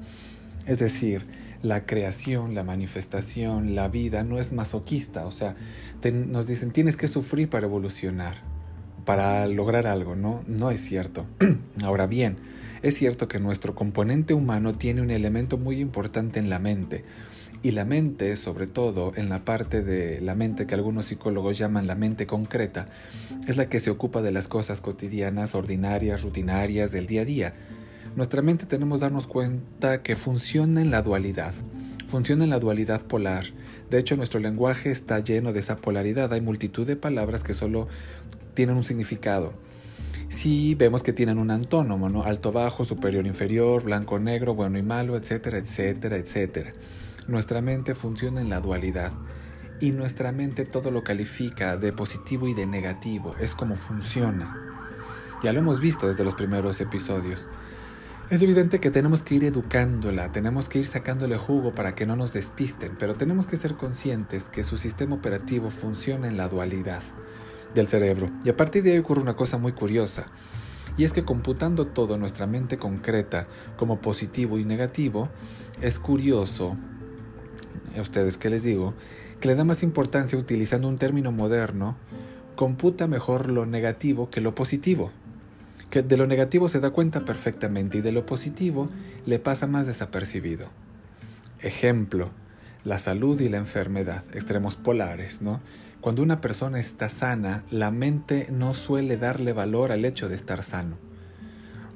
Es 0.66 0.80
decir, 0.80 1.26
la 1.64 1.86
creación, 1.86 2.54
la 2.54 2.64
manifestación, 2.64 3.76
la 3.76 3.88
vida 3.88 4.24
no 4.24 4.40
es 4.40 4.52
masoquista. 4.52 5.26
O 5.26 5.32
sea, 5.32 5.56
nos 6.04 6.48
dicen 6.48 6.72
tienes 6.72 6.98
que 6.98 7.08
sufrir 7.08 7.50
para 7.50 7.66
evolucionar 7.66 8.58
para 9.08 9.48
lograr 9.48 9.88
algo, 9.88 10.18
¿no? 10.18 10.44
No 10.48 10.70
es 10.70 10.82
cierto. 10.82 11.26
Ahora 11.82 12.08
bien, 12.08 12.36
es 12.82 12.98
cierto 12.98 13.30
que 13.30 13.40
nuestro 13.40 13.74
componente 13.74 14.34
humano 14.34 14.76
tiene 14.76 15.02
un 15.02 15.12
elemento 15.12 15.58
muy 15.58 15.80
importante 15.80 16.40
en 16.40 16.50
la 16.50 16.60
mente. 16.60 17.06
Y 17.64 17.72
la 17.72 17.86
mente, 17.86 18.36
sobre 18.36 18.68
todo 18.68 19.14
en 19.16 19.30
la 19.30 19.44
parte 19.44 19.82
de 19.82 20.22
la 20.22 20.36
mente 20.36 20.68
que 20.68 20.76
algunos 20.76 21.06
psicólogos 21.06 21.58
llaman 21.58 21.88
la 21.88 21.96
mente 21.96 22.28
concreta, 22.28 22.86
es 23.48 23.58
la 23.58 23.68
que 23.68 23.80
se 23.80 23.90
ocupa 23.90 24.22
de 24.22 24.32
las 24.32 24.48
cosas 24.48 24.80
cotidianas, 24.80 25.56
ordinarias, 25.56 26.22
rutinarias 26.22 26.92
del 26.92 27.08
día 27.08 27.22
a 27.22 27.26
día. 27.26 27.54
Nuestra 28.16 28.42
mente 28.42 28.66
tenemos 28.66 29.00
que 29.00 29.06
darnos 29.06 29.28
cuenta 29.28 30.02
que 30.04 30.16
funciona 30.16 30.82
en 30.82 30.92
la 30.92 31.02
dualidad, 31.02 31.54
funciona 32.08 32.44
en 32.44 32.52
la 32.52 32.60
dualidad 32.60 33.02
polar. 33.02 33.46
De 33.90 33.98
hecho, 34.00 34.16
nuestro 34.18 34.40
lenguaje 34.40 34.92
está 34.92 35.20
lleno 35.20 35.54
de 35.54 35.60
esa 35.60 35.78
polaridad. 35.78 36.32
Hay 36.34 36.42
multitud 36.42 36.86
de 36.86 36.96
palabras 36.96 37.44
que 37.44 37.54
solo 37.54 37.88
tienen 38.54 38.76
un 38.76 38.84
significado. 38.84 39.54
Si 40.30 40.76
vemos 40.76 41.04
que 41.04 41.14
tienen 41.14 41.38
un 41.38 41.52
antónomo, 41.52 42.10
¿no? 42.10 42.24
Alto, 42.24 42.52
bajo, 42.52 42.86
superior, 42.86 43.26
inferior, 43.26 43.84
blanco, 43.84 44.20
negro, 44.20 44.56
bueno 44.56 44.78
y 44.78 44.84
malo, 44.84 45.16
etcétera, 45.16 45.58
etcétera, 45.58 46.18
etcétera. 46.18 46.74
Nuestra 47.28 47.62
mente 47.62 47.94
funciona 47.94 48.40
en 48.40 48.50
la 48.50 48.62
dualidad 48.62 49.12
y 49.82 49.92
nuestra 49.92 50.32
mente 50.32 50.64
todo 50.64 50.92
lo 50.92 51.04
califica 51.04 51.76
de 51.76 51.92
positivo 51.92 52.48
y 52.48 52.54
de 52.54 52.66
negativo. 52.66 53.36
Es 53.38 53.54
como 53.54 53.76
funciona. 53.76 54.56
Ya 55.44 55.52
lo 55.52 55.60
hemos 55.60 55.82
visto 55.82 56.08
desde 56.08 56.24
los 56.24 56.36
primeros 56.36 56.80
episodios. 56.80 57.50
Es 58.30 58.42
evidente 58.42 58.80
que 58.80 58.92
tenemos 58.92 59.24
que 59.24 59.36
ir 59.36 59.44
educándola, 59.44 60.32
tenemos 60.32 60.70
que 60.70 60.80
ir 60.80 60.88
sacándole 60.88 61.38
jugo 61.38 61.76
para 61.76 61.96
que 61.96 62.06
no 62.06 62.16
nos 62.16 62.32
despisten, 62.32 62.96
pero 62.98 63.16
tenemos 63.16 63.46
que 63.46 63.58
ser 63.58 63.76
conscientes 63.76 64.48
que 64.48 64.64
su 64.64 64.78
sistema 64.78 65.16
operativo 65.16 65.70
funciona 65.70 66.30
en 66.30 66.38
la 66.38 66.48
dualidad 66.48 67.02
del 67.76 67.88
cerebro. 67.88 68.32
Y 68.46 68.50
a 68.50 68.56
partir 68.56 68.84
de 68.84 68.94
ahí 68.94 69.00
ocurre 69.00 69.22
una 69.22 69.36
cosa 69.36 69.58
muy 69.58 69.74
curiosa. 69.74 70.28
Y 70.98 71.04
es 71.04 71.12
que 71.12 71.26
computando 71.26 71.88
todo 71.88 72.18
nuestra 72.18 72.48
mente 72.48 72.78
concreta 72.78 73.48
como 73.76 74.00
positivo 74.00 74.60
y 74.60 74.66
negativo, 74.66 75.30
es 75.82 76.00
curioso, 76.00 76.76
a 77.96 78.02
ustedes 78.02 78.38
que 78.38 78.50
les 78.50 78.64
digo, 78.64 78.94
que 79.40 79.48
le 79.48 79.56
da 79.56 79.64
más 79.64 79.84
importancia 79.84 80.38
utilizando 80.38 80.88
un 80.88 80.98
término 80.98 81.32
moderno, 81.32 81.96
computa 82.56 83.08
mejor 83.08 83.52
lo 83.52 83.66
negativo 83.66 84.30
que 84.30 84.42
lo 84.42 84.56
positivo. 84.56 85.12
Que 85.90 86.02
de 86.02 86.18
lo 86.18 86.28
negativo 86.28 86.68
se 86.68 86.80
da 86.80 86.90
cuenta 86.90 87.24
perfectamente 87.24 88.00
y 88.00 88.02
de 88.02 88.12
lo 88.12 88.26
positivo 88.26 88.90
le 89.26 89.40
pasa 89.40 89.68
más 89.68 89.88
desapercibido. 89.88 90.68
Ejemplo, 91.62 92.32
la 92.84 93.00
salud 93.00 93.40
y 93.40 93.50
la 93.50 93.58
enfermedad, 93.58 94.24
extremos 94.34 94.76
polares, 94.76 95.42
¿no? 95.42 95.62
Cuando 96.02 96.22
una 96.22 96.42
persona 96.42 96.80
está 96.80 97.10
sana, 97.10 97.64
la 97.72 97.92
mente 97.92 98.48
no 98.52 98.74
suele 98.74 99.18
darle 99.18 99.54
valor 99.54 99.92
al 99.92 100.06
hecho 100.06 100.30
de 100.30 100.36
estar 100.36 100.64
sano. 100.64 101.07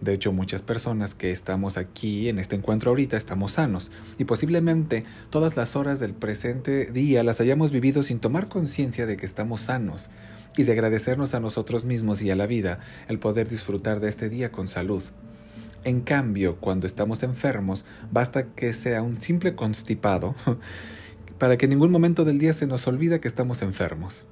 De 0.01 0.13
hecho, 0.13 0.33
muchas 0.33 0.63
personas 0.63 1.13
que 1.13 1.31
estamos 1.31 1.77
aquí 1.77 2.27
en 2.27 2.39
este 2.39 2.55
encuentro 2.55 2.89
ahorita 2.89 3.17
estamos 3.17 3.53
sanos 3.53 3.91
y 4.17 4.25
posiblemente 4.25 5.05
todas 5.29 5.55
las 5.55 5.75
horas 5.75 5.99
del 5.99 6.15
presente 6.15 6.87
día 6.87 7.23
las 7.23 7.39
hayamos 7.39 7.71
vivido 7.71 8.01
sin 8.01 8.19
tomar 8.19 8.49
conciencia 8.49 9.05
de 9.05 9.15
que 9.15 9.27
estamos 9.27 9.61
sanos 9.61 10.09
y 10.57 10.63
de 10.63 10.71
agradecernos 10.71 11.35
a 11.35 11.39
nosotros 11.39 11.85
mismos 11.85 12.23
y 12.23 12.31
a 12.31 12.35
la 12.35 12.47
vida 12.47 12.79
el 13.09 13.19
poder 13.19 13.47
disfrutar 13.47 13.99
de 13.99 14.09
este 14.09 14.27
día 14.27 14.51
con 14.51 14.67
salud. 14.67 15.03
En 15.83 16.01
cambio, 16.01 16.57
cuando 16.57 16.87
estamos 16.87 17.21
enfermos, 17.21 17.85
basta 18.11 18.47
que 18.47 18.73
sea 18.73 19.03
un 19.03 19.21
simple 19.21 19.55
constipado 19.55 20.33
para 21.37 21.57
que 21.57 21.65
en 21.67 21.71
ningún 21.71 21.91
momento 21.91 22.25
del 22.25 22.39
día 22.39 22.53
se 22.53 22.65
nos 22.65 22.87
olvida 22.87 23.21
que 23.21 23.27
estamos 23.27 23.61
enfermos. 23.61 24.25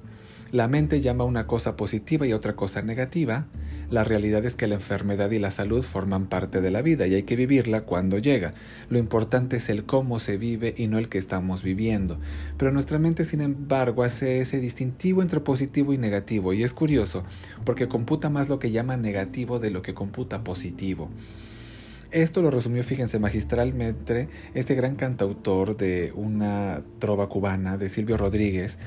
La 0.52 0.66
mente 0.66 1.00
llama 1.00 1.22
una 1.22 1.46
cosa 1.46 1.76
positiva 1.76 2.26
y 2.26 2.32
otra 2.32 2.56
cosa 2.56 2.82
negativa. 2.82 3.46
La 3.88 4.02
realidad 4.02 4.44
es 4.44 4.56
que 4.56 4.66
la 4.66 4.74
enfermedad 4.74 5.30
y 5.30 5.38
la 5.38 5.52
salud 5.52 5.84
forman 5.84 6.26
parte 6.26 6.60
de 6.60 6.72
la 6.72 6.82
vida 6.82 7.06
y 7.06 7.14
hay 7.14 7.22
que 7.22 7.36
vivirla 7.36 7.82
cuando 7.82 8.18
llega. 8.18 8.50
Lo 8.88 8.98
importante 8.98 9.58
es 9.58 9.68
el 9.68 9.84
cómo 9.84 10.18
se 10.18 10.38
vive 10.38 10.74
y 10.76 10.88
no 10.88 10.98
el 10.98 11.08
que 11.08 11.18
estamos 11.18 11.62
viviendo. 11.62 12.18
Pero 12.56 12.72
nuestra 12.72 12.98
mente, 12.98 13.24
sin 13.24 13.42
embargo, 13.42 14.02
hace 14.02 14.40
ese 14.40 14.58
distintivo 14.58 15.22
entre 15.22 15.38
positivo 15.38 15.92
y 15.92 15.98
negativo 15.98 16.52
y 16.52 16.64
es 16.64 16.74
curioso 16.74 17.22
porque 17.64 17.86
computa 17.86 18.28
más 18.28 18.48
lo 18.48 18.58
que 18.58 18.72
llama 18.72 18.96
negativo 18.96 19.60
de 19.60 19.70
lo 19.70 19.82
que 19.82 19.94
computa 19.94 20.42
positivo. 20.42 21.10
Esto 22.10 22.42
lo 22.42 22.50
resumió, 22.50 22.82
fíjense, 22.82 23.20
magistralmente 23.20 24.28
este 24.54 24.74
gran 24.74 24.96
cantautor 24.96 25.76
de 25.76 26.12
una 26.16 26.82
trova 26.98 27.28
cubana 27.28 27.76
de 27.76 27.88
Silvio 27.88 28.16
Rodríguez, 28.16 28.80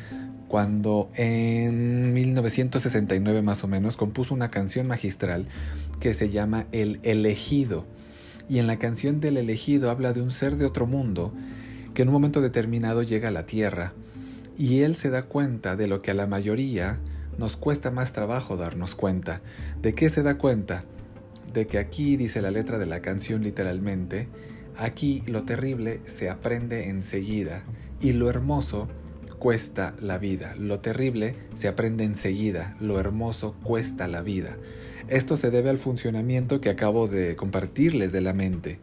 cuando 0.53 1.09
en 1.15 2.13
1969 2.13 3.41
más 3.41 3.63
o 3.63 3.67
menos 3.67 3.97
compuso 3.97 4.35
una 4.35 4.51
canción 4.51 4.85
magistral 4.85 5.47
que 5.99 6.13
se 6.13 6.29
llama 6.29 6.67
El 6.71 6.99
elegido. 7.01 7.87
Y 8.47 8.59
en 8.59 8.67
la 8.67 8.77
canción 8.77 9.19
del 9.19 9.37
elegido 9.37 9.89
habla 9.89 10.13
de 10.13 10.21
un 10.21 10.29
ser 10.29 10.57
de 10.57 10.67
otro 10.67 10.85
mundo 10.85 11.33
que 11.95 12.03
en 12.03 12.09
un 12.09 12.13
momento 12.13 12.39
determinado 12.39 13.01
llega 13.01 13.29
a 13.29 13.31
la 13.31 13.47
Tierra 13.47 13.93
y 14.55 14.81
él 14.81 14.93
se 14.93 15.09
da 15.09 15.23
cuenta 15.23 15.75
de 15.75 15.87
lo 15.87 16.03
que 16.03 16.11
a 16.11 16.13
la 16.13 16.27
mayoría 16.27 16.99
nos 17.39 17.57
cuesta 17.57 17.89
más 17.89 18.13
trabajo 18.13 18.55
darnos 18.55 18.93
cuenta. 18.93 19.41
¿De 19.81 19.95
qué 19.95 20.07
se 20.09 20.21
da 20.21 20.37
cuenta? 20.37 20.85
de 21.51 21.65
que 21.65 21.79
aquí 21.79 22.15
dice 22.15 22.43
la 22.43 22.51
letra 22.51 22.77
de 22.77 22.85
la 22.85 23.01
canción 23.01 23.41
literalmente, 23.41 24.27
aquí 24.77 25.23
lo 25.25 25.45
terrible 25.45 26.01
se 26.05 26.29
aprende 26.29 26.89
enseguida 26.89 27.63
y 28.01 28.13
lo 28.13 28.29
hermoso 28.29 28.87
cuesta 29.43 29.93
la 29.99 30.19
vida. 30.19 30.55
Lo 30.57 30.79
terrible 30.79 31.35
se 31.53 31.67
aprende 31.67 32.05
enseguida, 32.05 32.77
lo 32.79 32.97
hermoso 32.97 33.55
cuesta 33.61 34.07
la 34.07 34.21
vida. 34.21 34.55
Esto 35.09 35.35
se 35.35 35.51
debe 35.51 35.69
al 35.69 35.77
funcionamiento 35.77 36.61
que 36.61 36.69
acabo 36.69 37.09
de 37.09 37.35
compartirles 37.35 38.13
de 38.13 38.21
la 38.21 38.31
mente. 38.31 38.79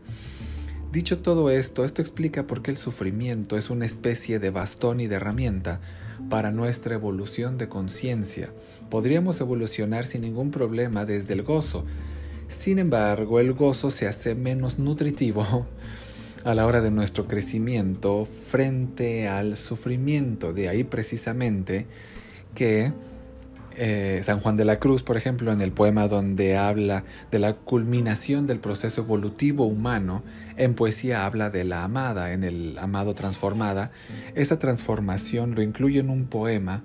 Dicho 0.92 1.20
todo 1.20 1.48
esto, 1.48 1.82
esto 1.82 2.02
explica 2.02 2.46
por 2.46 2.60
qué 2.60 2.72
el 2.72 2.76
sufrimiento 2.76 3.56
es 3.56 3.70
una 3.70 3.86
especie 3.86 4.38
de 4.38 4.50
bastón 4.50 5.00
y 5.00 5.06
de 5.06 5.14
herramienta 5.14 5.80
para 6.28 6.52
nuestra 6.52 6.94
evolución 6.94 7.56
de 7.56 7.70
conciencia. 7.70 8.52
Podríamos 8.90 9.40
evolucionar 9.40 10.04
sin 10.04 10.20
ningún 10.20 10.50
problema 10.50 11.06
desde 11.06 11.32
el 11.32 11.42
gozo, 11.42 11.86
sin 12.48 12.80
embargo, 12.80 13.38
el 13.38 13.52
gozo 13.52 13.92
se 13.92 14.08
hace 14.08 14.34
menos 14.34 14.78
nutritivo 14.78 15.66
a 16.44 16.54
la 16.54 16.66
hora 16.66 16.80
de 16.80 16.90
nuestro 16.90 17.26
crecimiento 17.26 18.24
frente 18.24 19.28
al 19.28 19.56
sufrimiento. 19.56 20.52
De 20.52 20.68
ahí 20.68 20.84
precisamente 20.84 21.86
que 22.54 22.92
eh, 23.76 24.20
San 24.24 24.40
Juan 24.40 24.56
de 24.56 24.64
la 24.64 24.78
Cruz, 24.78 25.02
por 25.02 25.16
ejemplo, 25.16 25.52
en 25.52 25.60
el 25.60 25.72
poema 25.72 26.08
donde 26.08 26.56
habla 26.56 27.04
de 27.30 27.38
la 27.38 27.54
culminación 27.54 28.46
del 28.46 28.58
proceso 28.58 29.02
evolutivo 29.02 29.64
humano, 29.64 30.22
en 30.56 30.74
poesía 30.74 31.24
habla 31.24 31.50
de 31.50 31.64
la 31.64 31.84
amada, 31.84 32.32
en 32.32 32.44
el 32.44 32.76
amado 32.78 33.14
transformada. 33.14 33.90
Esta 34.34 34.58
transformación 34.58 35.54
lo 35.54 35.62
incluye 35.62 36.00
en 36.00 36.10
un 36.10 36.26
poema 36.26 36.84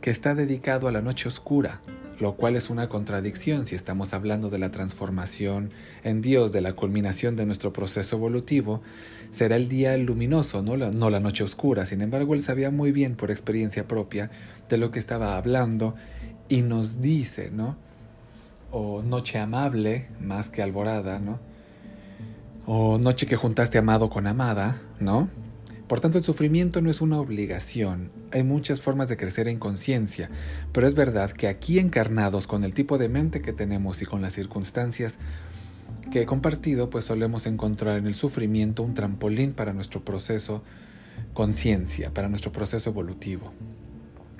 que 0.00 0.10
está 0.10 0.34
dedicado 0.34 0.88
a 0.88 0.92
la 0.92 1.02
noche 1.02 1.28
oscura, 1.28 1.80
lo 2.20 2.36
cual 2.36 2.54
es 2.54 2.70
una 2.70 2.88
contradicción 2.88 3.66
si 3.66 3.74
estamos 3.74 4.12
hablando 4.12 4.50
de 4.50 4.58
la 4.58 4.70
transformación 4.70 5.70
en 6.04 6.20
Dios, 6.20 6.52
de 6.52 6.60
la 6.60 6.74
culminación 6.74 7.34
de 7.34 7.46
nuestro 7.46 7.72
proceso 7.72 8.16
evolutivo, 8.16 8.82
será 9.30 9.56
el 9.56 9.68
día 9.68 9.96
luminoso, 9.96 10.62
no 10.62 10.76
la, 10.76 10.90
no 10.90 11.08
la 11.08 11.18
noche 11.18 11.44
oscura. 11.44 11.86
Sin 11.86 12.02
embargo, 12.02 12.34
él 12.34 12.42
sabía 12.42 12.70
muy 12.70 12.92
bien 12.92 13.16
por 13.16 13.30
experiencia 13.30 13.88
propia 13.88 14.30
de 14.68 14.76
lo 14.76 14.90
que 14.90 14.98
estaba 14.98 15.36
hablando 15.36 15.94
y 16.48 16.62
nos 16.62 17.00
dice, 17.00 17.50
¿no? 17.50 17.76
O 18.70 19.02
noche 19.02 19.38
amable 19.38 20.08
más 20.20 20.50
que 20.50 20.62
alborada, 20.62 21.18
¿no? 21.18 21.40
O 22.66 22.98
noche 22.98 23.26
que 23.26 23.36
juntaste 23.36 23.78
amado 23.78 24.10
con 24.10 24.26
amada, 24.26 24.82
¿no? 25.00 25.28
Por 25.90 25.98
tanto, 25.98 26.18
el 26.18 26.24
sufrimiento 26.24 26.80
no 26.82 26.88
es 26.88 27.00
una 27.00 27.18
obligación. 27.18 28.12
Hay 28.30 28.44
muchas 28.44 28.80
formas 28.80 29.08
de 29.08 29.16
crecer 29.16 29.48
en 29.48 29.58
conciencia, 29.58 30.30
pero 30.70 30.86
es 30.86 30.94
verdad 30.94 31.32
que 31.32 31.48
aquí 31.48 31.80
encarnados 31.80 32.46
con 32.46 32.62
el 32.62 32.74
tipo 32.74 32.96
de 32.96 33.08
mente 33.08 33.42
que 33.42 33.52
tenemos 33.52 34.00
y 34.00 34.06
con 34.06 34.22
las 34.22 34.34
circunstancias 34.34 35.18
que 36.12 36.22
he 36.22 36.26
compartido, 36.26 36.90
pues 36.90 37.06
solemos 37.06 37.44
encontrar 37.46 37.98
en 37.98 38.06
el 38.06 38.14
sufrimiento 38.14 38.84
un 38.84 38.94
trampolín 38.94 39.52
para 39.52 39.72
nuestro 39.72 40.04
proceso 40.04 40.62
conciencia, 41.34 42.14
para 42.14 42.28
nuestro 42.28 42.52
proceso 42.52 42.90
evolutivo. 42.90 43.52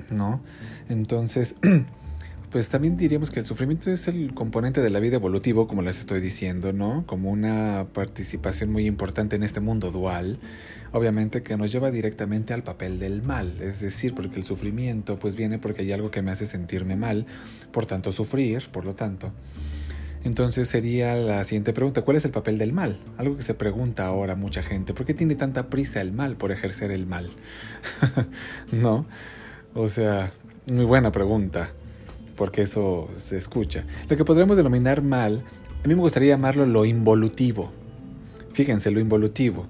¿No? 0.09 0.43
Entonces, 0.89 1.57
pues 2.53 2.69
también 2.69 2.97
diríamos 2.97 3.33
que 3.33 3.41
el 3.41 3.47
sufrimiento 3.47 3.91
es 3.91 4.07
el 4.07 4.35
componente 4.35 4.83
de 4.83 4.91
la 4.91 5.01
vida 5.01 5.17
evolutivo, 5.17 5.67
como 5.67 5.83
les 5.83 5.99
estoy 5.99 6.21
diciendo, 6.21 6.73
¿no? 6.73 7.05
Como 7.09 7.29
una 7.29 7.89
participación 7.93 8.71
muy 8.71 8.87
importante 8.87 9.35
en 9.35 9.43
este 9.43 9.59
mundo 9.59 9.91
dual 9.91 10.39
obviamente 10.93 11.43
que 11.43 11.57
nos 11.57 11.71
lleva 11.73 11.91
directamente 11.91 12.53
al 12.53 12.63
papel 12.63 12.99
del 12.99 13.23
mal, 13.23 13.61
es 13.61 13.81
decir, 13.81 14.15
porque 14.15 14.37
el 14.37 14.45
sufrimiento 14.45 15.19
pues 15.19 15.37
viene 15.37 15.59
porque 15.59 15.83
hay 15.83 15.93
algo 15.93 16.11
que 16.11 16.23
me 16.23 16.31
hace 16.31 16.47
sentirme 16.47 16.97
mal, 16.97 17.27
por 17.73 17.87
tanto 17.87 18.13
sufrir, 18.13 18.69
por 18.71 18.85
lo 18.85 18.95
tanto. 18.95 19.33
Entonces 20.23 20.69
sería 20.69 21.15
la 21.15 21.43
siguiente 21.45 21.73
pregunta, 21.73 22.03
¿cuál 22.03 22.19
es 22.19 22.25
el 22.27 22.31
papel 22.31 22.59
del 22.59 22.73
mal? 22.75 22.99
Algo 23.17 23.37
que 23.37 23.43
se 23.43 23.55
pregunta 23.55 24.07
ahora 24.07 24.35
mucha 24.35 24.63
gente, 24.63 24.93
¿por 24.93 25.07
qué 25.07 25.15
tiene 25.15 25.35
tanta 25.35 25.71
prisa 25.71 26.01
el 26.01 26.13
mal 26.13 26.37
por 26.37 26.53
ejercer 26.53 26.91
el 26.91 27.07
mal? 27.07 27.31
¿No? 28.73 29.07
O 29.75 29.89
sea, 29.89 30.33
muy 30.67 30.85
buena 30.85 31.11
pregunta, 31.11 31.71
porque 32.37 32.63
eso 32.63 33.09
se 33.17 33.39
escucha. 33.39 33.85
Lo 34.09 34.17
que 34.17 34.25
podríamos 34.25 34.59
denominar 34.59 35.03
mal, 35.03 35.43
a 35.83 35.89
mí 35.89 35.95
me 35.95 36.01
gustaría 36.01 36.31
llamarlo 36.31 36.67
lo 36.67 36.85
involutivo. 36.85 37.73
Fíjense, 38.53 38.91
lo 38.91 39.01
involutivo. 39.01 39.67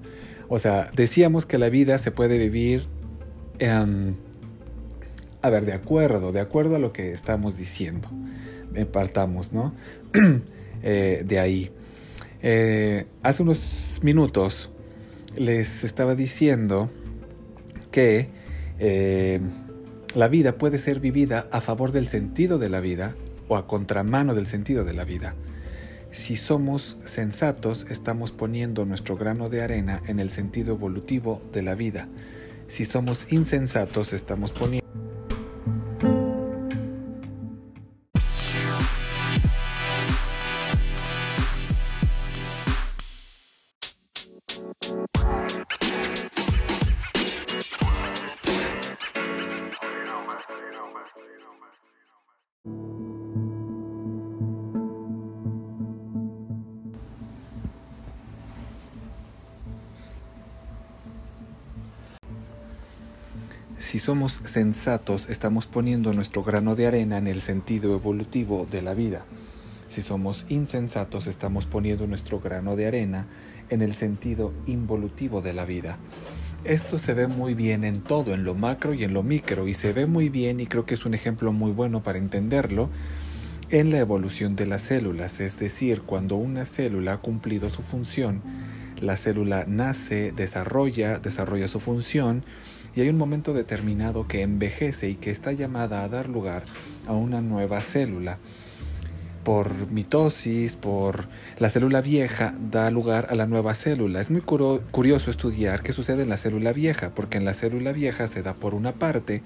O 0.53 0.59
sea, 0.59 0.91
decíamos 0.93 1.45
que 1.45 1.57
la 1.57 1.69
vida 1.69 1.97
se 1.97 2.11
puede 2.11 2.37
vivir, 2.37 2.85
a 3.61 5.49
ver, 5.49 5.65
de 5.65 5.71
acuerdo, 5.71 6.33
de 6.33 6.41
acuerdo 6.41 6.75
a 6.75 6.79
lo 6.79 6.91
que 6.91 7.13
estamos 7.13 7.55
diciendo. 7.55 8.09
Me 8.73 8.85
partamos, 8.85 9.53
¿no? 9.53 9.73
Eh, 10.83 11.23
de 11.27 11.39
ahí. 11.39 11.71
Eh, 12.41 13.05
hace 13.21 13.43
unos 13.43 13.99
minutos 14.01 14.71
les 15.35 15.83
estaba 15.83 16.15
diciendo 16.15 16.89
que 17.91 18.29
eh, 18.79 19.39
la 20.15 20.27
vida 20.27 20.57
puede 20.57 20.79
ser 20.79 20.99
vivida 20.99 21.47
a 21.51 21.61
favor 21.61 21.91
del 21.91 22.07
sentido 22.07 22.57
de 22.57 22.69
la 22.69 22.79
vida 22.79 23.15
o 23.47 23.57
a 23.57 23.67
contramano 23.67 24.33
del 24.33 24.47
sentido 24.47 24.83
de 24.83 24.93
la 24.93 25.05
vida. 25.05 25.35
Si 26.11 26.35
somos 26.35 26.97
sensatos, 27.05 27.85
estamos 27.89 28.33
poniendo 28.33 28.85
nuestro 28.85 29.15
grano 29.15 29.47
de 29.47 29.61
arena 29.61 30.01
en 30.07 30.19
el 30.19 30.29
sentido 30.29 30.73
evolutivo 30.73 31.41
de 31.53 31.61
la 31.61 31.73
vida. 31.73 32.09
Si 32.67 32.83
somos 32.83 33.31
insensatos, 33.31 34.11
estamos 34.11 34.51
poniendo... 34.51 34.80
somos 64.01 64.41
sensatos, 64.45 65.29
estamos 65.29 65.67
poniendo 65.67 66.11
nuestro 66.11 66.43
grano 66.43 66.75
de 66.75 66.87
arena 66.87 67.19
en 67.19 67.27
el 67.27 67.39
sentido 67.39 67.93
evolutivo 67.93 68.67
de 68.69 68.81
la 68.81 68.95
vida. 68.95 69.25
Si 69.89 70.01
somos 70.01 70.47
insensatos, 70.49 71.27
estamos 71.27 71.67
poniendo 71.67 72.07
nuestro 72.07 72.39
grano 72.39 72.75
de 72.75 72.87
arena 72.87 73.27
en 73.69 73.83
el 73.83 73.93
sentido 73.93 74.53
involutivo 74.65 75.43
de 75.43 75.53
la 75.53 75.65
vida. 75.65 75.99
Esto 76.63 76.97
se 76.97 77.13
ve 77.13 77.27
muy 77.27 77.53
bien 77.53 77.83
en 77.83 78.01
todo, 78.01 78.33
en 78.33 78.43
lo 78.43 78.55
macro 78.55 78.95
y 78.95 79.03
en 79.03 79.13
lo 79.13 79.21
micro, 79.21 79.67
y 79.67 79.75
se 79.75 79.93
ve 79.93 80.07
muy 80.07 80.29
bien, 80.29 80.59
y 80.59 80.65
creo 80.65 80.87
que 80.87 80.95
es 80.95 81.05
un 81.05 81.13
ejemplo 81.13 81.53
muy 81.53 81.71
bueno 81.71 82.01
para 82.01 82.17
entenderlo, 82.17 82.89
en 83.69 83.91
la 83.91 83.99
evolución 83.99 84.55
de 84.55 84.65
las 84.65 84.81
células, 84.81 85.39
es 85.39 85.59
decir, 85.59 86.01
cuando 86.01 86.37
una 86.37 86.65
célula 86.65 87.13
ha 87.13 87.17
cumplido 87.17 87.69
su 87.69 87.83
función, 87.83 88.41
la 88.99 89.15
célula 89.15 89.65
nace, 89.67 90.31
desarrolla, 90.31 91.19
desarrolla 91.19 91.67
su 91.67 91.79
función, 91.79 92.43
y 92.95 93.01
hay 93.01 93.09
un 93.09 93.17
momento 93.17 93.53
determinado 93.53 94.27
que 94.27 94.41
envejece 94.41 95.09
y 95.09 95.15
que 95.15 95.31
está 95.31 95.51
llamada 95.51 96.03
a 96.03 96.09
dar 96.09 96.27
lugar 96.27 96.63
a 97.07 97.13
una 97.13 97.41
nueva 97.41 97.81
célula. 97.81 98.37
Por 99.43 99.89
mitosis, 99.89 100.75
por 100.75 101.27
la 101.57 101.69
célula 101.69 102.01
vieja, 102.01 102.53
da 102.71 102.91
lugar 102.91 103.27
a 103.31 103.35
la 103.35 103.47
nueva 103.47 103.73
célula. 103.73 104.21
Es 104.21 104.29
muy 104.29 104.41
curioso 104.41 105.31
estudiar 105.31 105.81
qué 105.81 105.93
sucede 105.93 106.23
en 106.23 106.29
la 106.29 106.37
célula 106.37 106.73
vieja, 106.73 107.11
porque 107.15 107.37
en 107.37 107.45
la 107.45 107.55
célula 107.55 107.91
vieja 107.91 108.27
se 108.27 108.43
da 108.43 108.53
por 108.53 108.75
una 108.75 108.91
parte, 108.91 109.41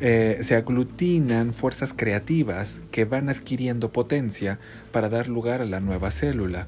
eh, 0.00 0.38
se 0.40 0.54
aglutinan 0.54 1.52
fuerzas 1.52 1.92
creativas 1.94 2.80
que 2.90 3.04
van 3.04 3.28
adquiriendo 3.28 3.92
potencia 3.92 4.58
para 4.90 5.10
dar 5.10 5.28
lugar 5.28 5.60
a 5.60 5.66
la 5.66 5.80
nueva 5.80 6.10
célula 6.10 6.66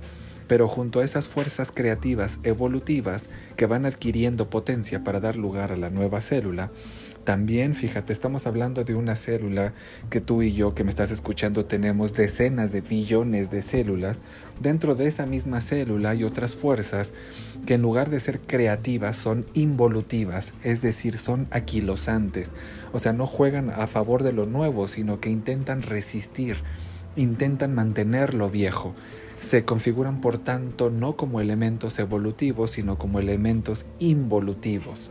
pero 0.50 0.66
junto 0.66 0.98
a 0.98 1.04
esas 1.04 1.28
fuerzas 1.28 1.70
creativas 1.70 2.40
evolutivas 2.42 3.30
que 3.54 3.66
van 3.66 3.86
adquiriendo 3.86 4.50
potencia 4.50 5.04
para 5.04 5.20
dar 5.20 5.36
lugar 5.36 5.70
a 5.70 5.76
la 5.76 5.90
nueva 5.90 6.20
célula, 6.20 6.72
también, 7.22 7.72
fíjate, 7.76 8.12
estamos 8.12 8.48
hablando 8.48 8.82
de 8.82 8.96
una 8.96 9.14
célula 9.14 9.74
que 10.10 10.20
tú 10.20 10.42
y 10.42 10.52
yo 10.52 10.74
que 10.74 10.82
me 10.82 10.90
estás 10.90 11.12
escuchando 11.12 11.66
tenemos 11.66 12.14
decenas 12.14 12.72
de 12.72 12.80
billones 12.80 13.52
de 13.52 13.62
células. 13.62 14.22
Dentro 14.60 14.96
de 14.96 15.06
esa 15.06 15.24
misma 15.24 15.60
célula 15.60 16.10
hay 16.10 16.24
otras 16.24 16.56
fuerzas 16.56 17.12
que 17.64 17.74
en 17.74 17.82
lugar 17.82 18.10
de 18.10 18.18
ser 18.18 18.40
creativas 18.40 19.16
son 19.16 19.46
involutivas, 19.54 20.52
es 20.64 20.82
decir, 20.82 21.16
son 21.16 21.46
aquilosantes. 21.52 22.50
O 22.90 22.98
sea, 22.98 23.12
no 23.12 23.28
juegan 23.28 23.70
a 23.70 23.86
favor 23.86 24.24
de 24.24 24.32
lo 24.32 24.46
nuevo, 24.46 24.88
sino 24.88 25.20
que 25.20 25.30
intentan 25.30 25.82
resistir, 25.82 26.56
intentan 27.14 27.72
mantener 27.72 28.34
lo 28.34 28.50
viejo 28.50 28.96
se 29.40 29.64
configuran 29.64 30.20
por 30.20 30.38
tanto 30.38 30.90
no 30.90 31.16
como 31.16 31.40
elementos 31.40 31.98
evolutivos, 31.98 32.72
sino 32.72 32.98
como 32.98 33.18
elementos 33.18 33.86
involutivos. 33.98 35.10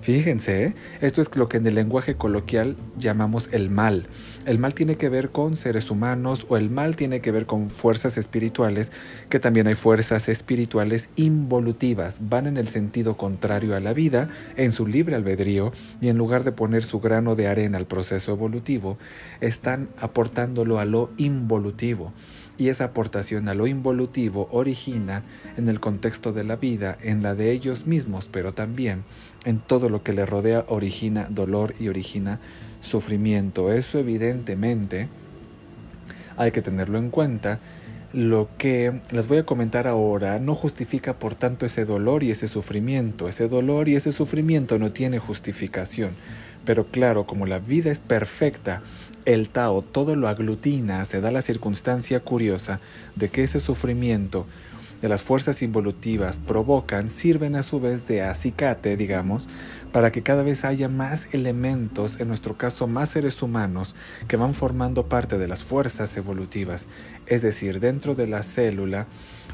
Fíjense, 0.00 0.66
¿eh? 0.66 0.74
esto 1.00 1.20
es 1.20 1.34
lo 1.36 1.48
que 1.48 1.56
en 1.56 1.66
el 1.66 1.74
lenguaje 1.74 2.16
coloquial 2.16 2.76
llamamos 2.98 3.48
el 3.52 3.70
mal. 3.70 4.06
El 4.44 4.58
mal 4.58 4.74
tiene 4.74 4.96
que 4.96 5.08
ver 5.08 5.30
con 5.30 5.56
seres 5.56 5.90
humanos 5.90 6.46
o 6.48 6.56
el 6.56 6.70
mal 6.70 6.96
tiene 6.96 7.20
que 7.20 7.32
ver 7.32 7.46
con 7.46 7.70
fuerzas 7.70 8.16
espirituales, 8.16 8.92
que 9.30 9.40
también 9.40 9.66
hay 9.66 9.74
fuerzas 9.74 10.28
espirituales 10.28 11.08
involutivas, 11.16 12.18
van 12.28 12.46
en 12.46 12.56
el 12.56 12.68
sentido 12.68 13.16
contrario 13.16 13.74
a 13.74 13.80
la 13.80 13.94
vida, 13.94 14.28
en 14.56 14.72
su 14.72 14.86
libre 14.86 15.16
albedrío, 15.16 15.72
y 16.00 16.08
en 16.08 16.18
lugar 16.18 16.44
de 16.44 16.52
poner 16.52 16.84
su 16.84 17.00
grano 17.00 17.34
de 17.34 17.48
arena 17.48 17.78
al 17.78 17.86
proceso 17.86 18.32
evolutivo, 18.32 18.98
están 19.40 19.88
aportándolo 19.98 20.78
a 20.78 20.84
lo 20.84 21.10
involutivo 21.16 22.12
y 22.58 22.68
esa 22.68 22.84
aportación 22.84 23.48
a 23.48 23.54
lo 23.54 23.66
involutivo 23.66 24.48
origina 24.50 25.22
en 25.56 25.68
el 25.68 25.80
contexto 25.80 26.32
de 26.32 26.44
la 26.44 26.56
vida, 26.56 26.96
en 27.02 27.22
la 27.22 27.34
de 27.34 27.52
ellos 27.52 27.86
mismos, 27.86 28.28
pero 28.30 28.54
también 28.54 29.04
en 29.44 29.60
todo 29.60 29.88
lo 29.88 30.02
que 30.02 30.12
le 30.12 30.26
rodea 30.26 30.64
origina 30.68 31.26
dolor 31.30 31.74
y 31.78 31.88
origina 31.88 32.40
sufrimiento. 32.80 33.72
Eso 33.72 33.98
evidentemente 33.98 35.08
hay 36.36 36.52
que 36.52 36.62
tenerlo 36.62 36.98
en 36.98 37.10
cuenta. 37.10 37.60
Lo 38.12 38.48
que 38.56 39.00
les 39.10 39.28
voy 39.28 39.38
a 39.38 39.46
comentar 39.46 39.86
ahora 39.86 40.38
no 40.38 40.54
justifica 40.54 41.18
por 41.18 41.34
tanto 41.34 41.66
ese 41.66 41.84
dolor 41.84 42.22
y 42.22 42.30
ese 42.30 42.48
sufrimiento. 42.48 43.28
Ese 43.28 43.48
dolor 43.48 43.88
y 43.88 43.96
ese 43.96 44.12
sufrimiento 44.12 44.78
no 44.78 44.92
tiene 44.92 45.18
justificación. 45.18 46.10
Pero 46.64 46.86
claro, 46.86 47.26
como 47.26 47.46
la 47.46 47.58
vida 47.58 47.90
es 47.90 48.00
perfecta 48.00 48.82
el 49.26 49.50
Tao 49.50 49.82
todo 49.82 50.16
lo 50.16 50.28
aglutina, 50.28 51.04
se 51.04 51.20
da 51.20 51.30
la 51.30 51.42
circunstancia 51.42 52.20
curiosa 52.20 52.80
de 53.14 53.28
que 53.28 53.44
ese 53.44 53.60
sufrimiento 53.60 54.46
de 55.02 55.08
las 55.08 55.22
fuerzas 55.22 55.60
involutivas 55.62 56.38
provocan, 56.38 57.10
sirven 57.10 57.54
a 57.54 57.62
su 57.62 57.80
vez 57.80 58.06
de 58.06 58.22
acicate, 58.22 58.96
digamos, 58.96 59.48
para 59.92 60.10
que 60.10 60.22
cada 60.22 60.42
vez 60.42 60.64
haya 60.64 60.88
más 60.88 61.28
elementos, 61.32 62.18
en 62.18 62.28
nuestro 62.28 62.56
caso 62.56 62.86
más 62.86 63.10
seres 63.10 63.42
humanos, 63.42 63.94
que 64.26 64.36
van 64.36 64.54
formando 64.54 65.06
parte 65.06 65.38
de 65.38 65.48
las 65.48 65.64
fuerzas 65.64 66.16
evolutivas. 66.16 66.88
Es 67.26 67.42
decir, 67.42 67.80
dentro 67.80 68.14
de 68.14 68.26
la 68.26 68.42
célula, 68.42 69.06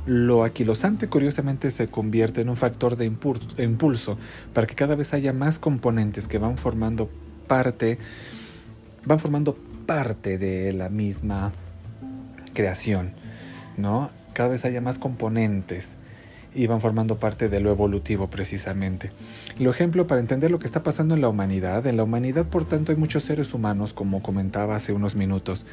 lo 0.06 0.44
aquilosante 0.44 1.08
curiosamente 1.08 1.70
se 1.70 1.88
convierte 1.88 2.40
en 2.40 2.48
un 2.48 2.56
factor 2.56 2.96
de 2.96 3.04
impulso 3.06 4.18
para 4.52 4.66
que 4.66 4.74
cada 4.74 4.94
vez 4.94 5.12
haya 5.12 5.32
más 5.32 5.58
componentes 5.58 6.28
que 6.28 6.38
van 6.38 6.56
formando 6.58 7.08
parte, 7.46 7.98
van 9.04 9.18
formando 9.18 9.56
parte 9.86 10.38
de 10.38 10.72
la 10.72 10.88
misma 10.88 11.52
creación, 12.54 13.12
¿no? 13.76 14.10
Cada 14.32 14.50
vez 14.50 14.64
haya 14.64 14.80
más 14.80 14.98
componentes 14.98 15.96
y 16.54 16.66
van 16.66 16.80
formando 16.80 17.16
parte 17.16 17.48
de 17.48 17.60
lo 17.60 17.70
evolutivo 17.70 18.28
precisamente. 18.28 19.10
Lo 19.58 19.70
ejemplo 19.70 20.06
para 20.06 20.20
entender 20.20 20.50
lo 20.50 20.58
que 20.58 20.66
está 20.66 20.82
pasando 20.82 21.14
en 21.14 21.20
la 21.20 21.28
humanidad. 21.28 21.86
En 21.86 21.96
la 21.96 22.02
humanidad, 22.02 22.46
por 22.46 22.66
tanto, 22.66 22.92
hay 22.92 22.98
muchos 22.98 23.24
seres 23.24 23.54
humanos, 23.54 23.92
como 23.92 24.22
comentaba 24.22 24.76
hace 24.76 24.92
unos 24.92 25.14
minutos, 25.14 25.64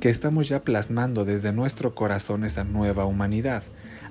que 0.00 0.08
estamos 0.08 0.48
ya 0.48 0.60
plasmando 0.60 1.24
desde 1.24 1.52
nuestro 1.52 1.94
corazón 1.94 2.44
esa 2.44 2.64
nueva 2.64 3.04
humanidad. 3.04 3.62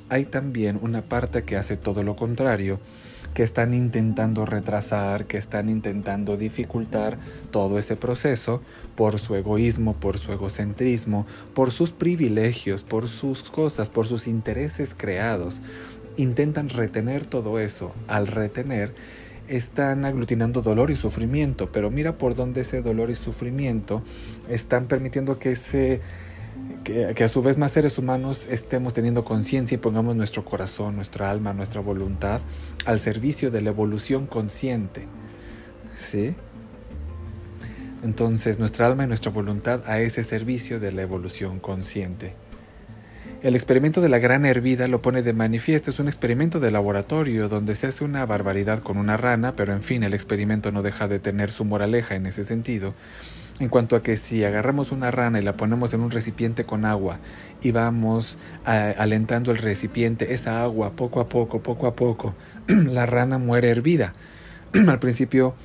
Hay 0.09 0.25
también 0.25 0.79
una 0.81 1.01
parte 1.01 1.43
que 1.43 1.57
hace 1.57 1.77
todo 1.77 2.03
lo 2.03 2.15
contrario, 2.15 2.79
que 3.35 3.43
están 3.43 3.75
intentando 3.75 4.47
retrasar, 4.47 5.25
que 5.25 5.37
están 5.37 5.69
intentando 5.69 6.37
dificultar 6.37 7.19
todo 7.51 7.77
ese 7.77 7.95
proceso 7.95 8.63
por 8.95 9.19
su 9.19 9.35
egoísmo, 9.35 9.93
por 9.93 10.17
su 10.17 10.31
egocentrismo, 10.31 11.27
por 11.53 11.71
sus 11.71 11.91
privilegios, 11.91 12.83
por 12.83 13.07
sus 13.07 13.43
cosas, 13.43 13.89
por 13.89 14.07
sus 14.07 14.25
intereses 14.25 14.95
creados 14.97 15.61
intentan 16.17 16.69
retener 16.69 17.25
todo 17.25 17.59
eso. 17.59 17.93
Al 18.07 18.27
retener, 18.27 18.93
están 19.47 20.05
aglutinando 20.05 20.61
dolor 20.61 20.89
y 20.89 20.95
sufrimiento, 20.95 21.71
pero 21.71 21.91
mira 21.91 22.17
por 22.17 22.35
dónde 22.35 22.61
ese 22.61 22.81
dolor 22.81 23.09
y 23.09 23.15
sufrimiento 23.15 24.01
están 24.49 24.87
permitiendo 24.87 25.37
que 25.39 25.51
ese 25.51 26.01
que, 26.83 27.23
a 27.23 27.29
su 27.29 27.41
vez 27.41 27.57
más 27.57 27.71
seres 27.71 27.97
humanos 27.97 28.47
estemos 28.49 28.93
teniendo 28.93 29.25
conciencia 29.25 29.75
y 29.75 29.79
pongamos 29.79 30.15
nuestro 30.15 30.45
corazón, 30.45 30.95
nuestra 30.95 31.29
alma, 31.29 31.53
nuestra 31.53 31.81
voluntad 31.81 32.41
al 32.85 32.99
servicio 32.99 33.51
de 33.51 33.61
la 33.61 33.69
evolución 33.69 34.27
consciente. 34.27 35.07
¿Sí? 35.97 36.35
Entonces 38.03 38.59
nuestra 38.59 38.85
alma 38.85 39.05
y 39.05 39.07
nuestra 39.07 39.31
voluntad 39.31 39.81
a 39.87 39.99
ese 39.99 40.23
servicio 40.23 40.79
de 40.79 40.91
la 40.91 41.01
evolución 41.01 41.59
consciente. 41.59 42.35
El 43.41 43.55
experimento 43.55 44.01
de 44.01 44.09
la 44.09 44.19
gran 44.19 44.45
hervida 44.45 44.87
lo 44.87 45.01
pone 45.01 45.21
de 45.21 45.33
manifiesto. 45.33 45.91
Es 45.91 45.99
un 45.99 46.07
experimento 46.07 46.59
de 46.59 46.71
laboratorio 46.71 47.47
donde 47.49 47.75
se 47.75 47.87
hace 47.87 48.03
una 48.03 48.25
barbaridad 48.25 48.79
con 48.79 48.97
una 48.97 49.17
rana, 49.17 49.55
pero 49.55 49.73
en 49.73 49.81
fin, 49.81 50.03
el 50.03 50.13
experimento 50.13 50.71
no 50.71 50.81
deja 50.81 51.07
de 51.07 51.19
tener 51.19 51.51
su 51.51 51.65
moraleja 51.65 52.15
en 52.15 52.25
ese 52.25 52.43
sentido. 52.43 52.95
En 53.59 53.69
cuanto 53.69 53.95
a 53.95 54.03
que 54.03 54.17
si 54.17 54.43
agarramos 54.43 54.91
una 54.91 55.11
rana 55.11 55.39
y 55.39 55.41
la 55.41 55.55
ponemos 55.55 55.93
en 55.93 56.01
un 56.01 56.11
recipiente 56.11 56.65
con 56.65 56.83
agua 56.83 57.19
y 57.61 57.71
vamos 57.71 58.37
alentando 58.65 59.51
el 59.51 59.57
recipiente, 59.57 60.33
esa 60.33 60.61
agua 60.61 60.91
poco 60.91 61.21
a 61.21 61.29
poco, 61.29 61.61
poco 61.61 61.87
a 61.87 61.95
poco, 61.95 62.35
la 62.67 63.05
rana 63.05 63.37
muere 63.37 63.69
hervida. 63.69 64.11
Al 64.87 64.99
principio 64.99 65.55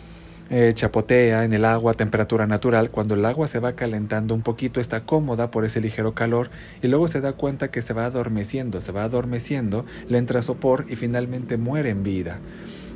eh, 0.50 0.72
chapotea 0.74 1.44
en 1.44 1.52
el 1.52 1.64
agua 1.64 1.92
a 1.92 1.94
temperatura 1.94 2.46
natural, 2.46 2.90
cuando 2.90 3.14
el 3.14 3.24
agua 3.24 3.48
se 3.48 3.58
va 3.58 3.74
calentando 3.74 4.34
un 4.34 4.42
poquito 4.42 4.80
está 4.80 5.00
cómoda 5.00 5.50
por 5.50 5.64
ese 5.64 5.80
ligero 5.80 6.12
calor 6.12 6.50
y 6.82 6.88
luego 6.88 7.06
se 7.06 7.20
da 7.20 7.34
cuenta 7.34 7.72
que 7.72 7.82
se 7.82 7.92
va 7.92 8.04
adormeciendo, 8.04 8.80
se 8.80 8.90
va 8.90 9.04
adormeciendo, 9.04 9.84
le 10.08 10.18
entra 10.18 10.42
sopor 10.42 10.86
y 10.88 10.96
finalmente 10.96 11.56
muere 11.56 11.90
en 11.90 12.02
vida. 12.02 12.38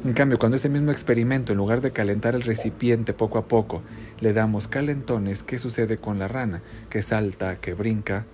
En 0.05 0.12
cambio, 0.12 0.38
cuando 0.38 0.57
ese 0.57 0.69
mismo 0.69 0.90
experimento, 0.90 1.53
en 1.53 1.59
lugar 1.59 1.81
de 1.81 1.90
calentar 1.90 2.35
el 2.35 2.43
recipiente 2.43 3.14
poco 3.14 3.38
a 3.38 3.49
poco, 3.49 3.83
le 4.21 4.35
damos 4.35 4.69
calentones, 4.69 5.43
¿qué 5.43 5.57
sucede 5.57 5.97
con 5.97 6.19
la 6.19 6.29
rana? 6.29 6.62
Que 6.90 7.01
salta, 7.01 7.57
que 7.57 7.73
brinca. 7.73 8.27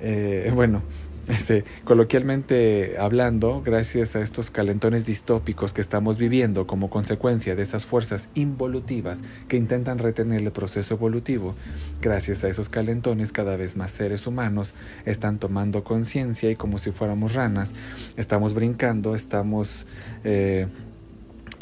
Eh, 0.00 0.52
bueno, 0.54 0.82
este, 1.28 1.64
coloquialmente 1.84 2.96
hablando, 2.98 3.62
gracias 3.64 4.14
a 4.14 4.20
estos 4.20 4.50
calentones 4.50 5.06
distópicos 5.06 5.72
que 5.72 5.80
estamos 5.80 6.18
viviendo 6.18 6.66
como 6.66 6.90
consecuencia 6.90 7.56
de 7.56 7.62
esas 7.62 7.86
fuerzas 7.86 8.28
involutivas 8.34 9.22
que 9.48 9.56
intentan 9.56 9.98
retener 9.98 10.42
el 10.42 10.52
proceso 10.52 10.94
evolutivo, 10.94 11.54
gracias 12.02 12.44
a 12.44 12.48
esos 12.48 12.68
calentones 12.68 13.32
cada 13.32 13.56
vez 13.56 13.74
más 13.74 13.90
seres 13.90 14.26
humanos 14.26 14.74
están 15.06 15.38
tomando 15.38 15.82
conciencia 15.82 16.50
y 16.50 16.56
como 16.56 16.78
si 16.78 16.92
fuéramos 16.92 17.34
ranas, 17.34 17.74
estamos 18.16 18.54
brincando, 18.54 19.14
estamos... 19.14 19.86
Eh, 20.24 20.68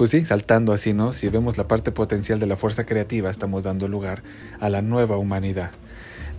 pues 0.03 0.11
sí, 0.11 0.25
saltando 0.25 0.73
así, 0.73 0.93
¿no? 0.93 1.13
Si 1.13 1.29
vemos 1.29 1.57
la 1.57 1.69
parte 1.69 1.93
potencial 1.93 2.41
de 2.41 2.47
la 2.47 2.57
fuerza 2.57 2.85
creativa, 2.85 3.31
estamos 3.31 3.63
dando 3.63 3.87
lugar 3.87 4.25
a 4.59 4.69
la 4.69 4.83
nueva 4.83 5.17
humanidad. 5.17 5.71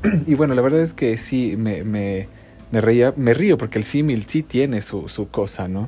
Y 0.28 0.36
bueno, 0.36 0.54
la 0.54 0.62
verdad 0.62 0.82
es 0.82 0.94
que 0.94 1.16
sí, 1.16 1.56
me, 1.56 1.86
me 1.86 2.28
me, 2.72 2.82
reía, 2.82 3.14
me 3.16 3.34
río 3.34 3.58
porque 3.58 3.80
el 3.80 3.86
símil 3.86 4.26
sí 4.28 4.44
tiene 4.44 4.82
su, 4.82 5.08
su 5.08 5.30
cosa, 5.30 5.70
¿no? 5.70 5.88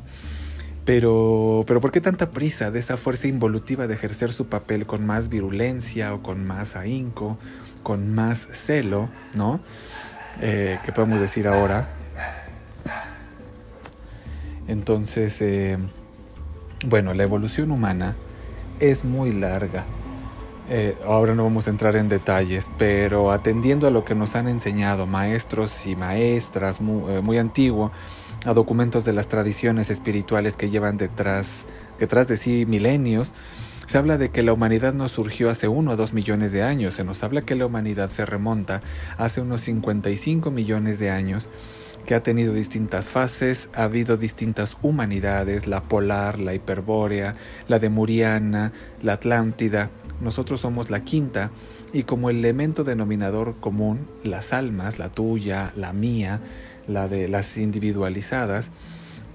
Pero, 0.86 1.66
pero 1.68 1.82
¿por 1.82 1.92
qué 1.92 2.00
tanta 2.00 2.30
prisa 2.30 2.72
de 2.72 2.80
esa 2.80 2.96
fuerza 2.96 3.28
involutiva 3.28 3.88
de 3.88 3.96
ejercer 3.96 4.32
su 4.32 4.48
papel 4.48 4.86
con 4.86 5.06
más 5.06 5.28
virulencia 5.28 6.14
o 6.14 6.24
con 6.24 6.48
más 6.48 6.78
ahínco, 6.78 7.38
con 7.84 8.16
más 8.16 8.48
celo, 8.54 9.10
¿no? 9.34 9.60
Eh, 10.40 10.80
¿Qué 10.86 10.94
podemos 10.94 11.20
decir 11.20 11.46
ahora? 11.46 11.90
Entonces, 14.70 15.42
eh, 15.42 15.78
bueno, 16.88 17.13
la 17.13 17.24
evolución 17.24 17.71
humana 17.71 18.15
es 18.80 19.04
muy 19.04 19.32
larga. 19.32 19.86
Eh, 20.69 20.98
ahora 21.06 21.36
no 21.36 21.43
vamos 21.43 21.67
a 21.67 21.69
entrar 21.69 21.95
en 21.95 22.10
detalles, 22.10 22.69
pero 22.78 23.32
atendiendo 23.32 23.86
a 23.86 23.91
lo 23.91 24.04
que 24.04 24.15
nos 24.15 24.36
han 24.36 24.48
enseñado 24.48 25.06
maestros 25.06 25.86
y 25.86 25.95
maestras 25.95 26.82
muy, 26.82 27.13
eh, 27.13 27.21
muy 27.21 27.38
antiguos, 27.38 27.91
a 28.45 28.54
documentos 28.54 29.06
de 29.06 29.13
las 29.13 29.28
tradiciones 29.28 29.89
espirituales 29.89 30.58
que 30.58 30.69
llevan 30.69 30.98
detrás, 30.98 31.67
detrás 32.00 32.28
de 32.28 32.38
sí 32.38 32.65
milenios, 32.67 33.34
se 33.86 34.00
habla 34.00 34.17
de 34.17 34.30
que 34.30 34.41
la 34.41 34.54
humanidad 34.54 34.93
no 34.93 35.08
surgió 35.08 35.52
hace 35.52 35.67
uno 35.67 35.91
o 35.91 35.95
dos 35.95 36.13
millones 36.13 36.52
de 36.52 36.63
años, 36.63 36.95
se 36.95 37.04
nos 37.04 37.24
habla 37.24 37.43
que 37.43 37.56
la 37.56 37.67
humanidad 37.67 38.10
se 38.10 38.26
remonta 38.26 38.82
hace 39.17 39.41
unos 39.41 39.62
55 39.62 40.50
millones 40.50 40.98
de 40.98 41.12
años 41.12 41.50
que 42.06 42.15
ha 42.15 42.24
tenido 42.24 42.54
distintas 42.54 43.10
fases, 43.10 43.70
ha 43.74 43.84
habido 43.84 44.18
distintas 44.18 44.78
humanidades, 44.82 45.68
la 45.68 45.82
polar, 45.82 46.39
la 46.39 46.54
hiperbórea, 46.54 47.36
la 47.68 47.80
demuriana, 47.80 48.72
la 49.02 49.13
atlántida, 49.13 49.89
nosotros 50.22 50.62
somos 50.62 50.89
la 50.89 51.04
quinta 51.04 51.52
y 51.94 52.04
como 52.04 52.30
elemento 52.30 52.84
denominador 52.84 53.56
común, 53.60 54.08
las 54.24 54.54
almas, 54.54 55.00
la 55.00 55.10
tuya, 55.10 55.72
la 55.76 55.94
mía, 55.94 56.41
la 56.88 57.08
de 57.08 57.28
las 57.28 57.58
individualizadas, 57.58 58.70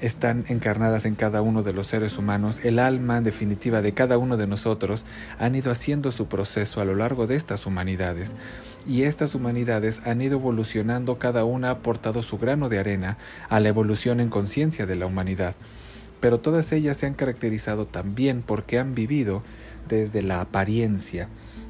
están 0.01 0.45
encarnadas 0.49 1.05
en 1.05 1.15
cada 1.15 1.43
uno 1.43 1.63
de 1.63 1.73
los 1.73 1.87
seres 1.87 2.19
humanos, 2.19 2.61
el 2.65 2.79
alma 2.79 3.21
definitiva 3.21 3.83
de 3.83 3.93
cada 3.93 4.19
uno 4.19 4.37
de 4.37 4.47
nosotros 4.47 5.05
han 5.39 5.55
ido 5.55 5.71
haciendo 5.71 6.13
su 6.13 6.27
proceso 6.27 6.81
a 6.81 6.85
lo 6.85 6.95
largo 6.95 7.27
de 7.27 7.37
estas 7.37 7.67
humanidades 7.67 8.35
y 8.87 9.03
estas 9.03 9.35
humanidades 9.35 10.01
han 10.05 10.23
ido 10.23 10.39
evolucionando, 10.39 11.19
cada 11.19 11.45
una 11.45 11.69
ha 11.69 11.73
aportado 11.73 12.23
su 12.23 12.39
grano 12.39 12.69
de 12.69 12.79
arena 12.79 13.19
a 13.49 13.61
la 13.61 13.69
evolución 13.69 14.21
en 14.21 14.31
conciencia 14.31 14.87
de 14.87 14.97
la 14.97 15.07
humanidad. 15.07 15.55
Pero 16.21 16.41
todas 16.41 16.73
ellas 16.73 16.97
se 16.97 17.07
han 17.07 17.15
caracterizado 17.15 17.87
también 17.87 18.43
porque 18.43 18.79
han 18.79 18.95
vivido 18.95 19.43
desde 19.89 20.23
la 20.23 20.41
apariencia, 20.41 21.29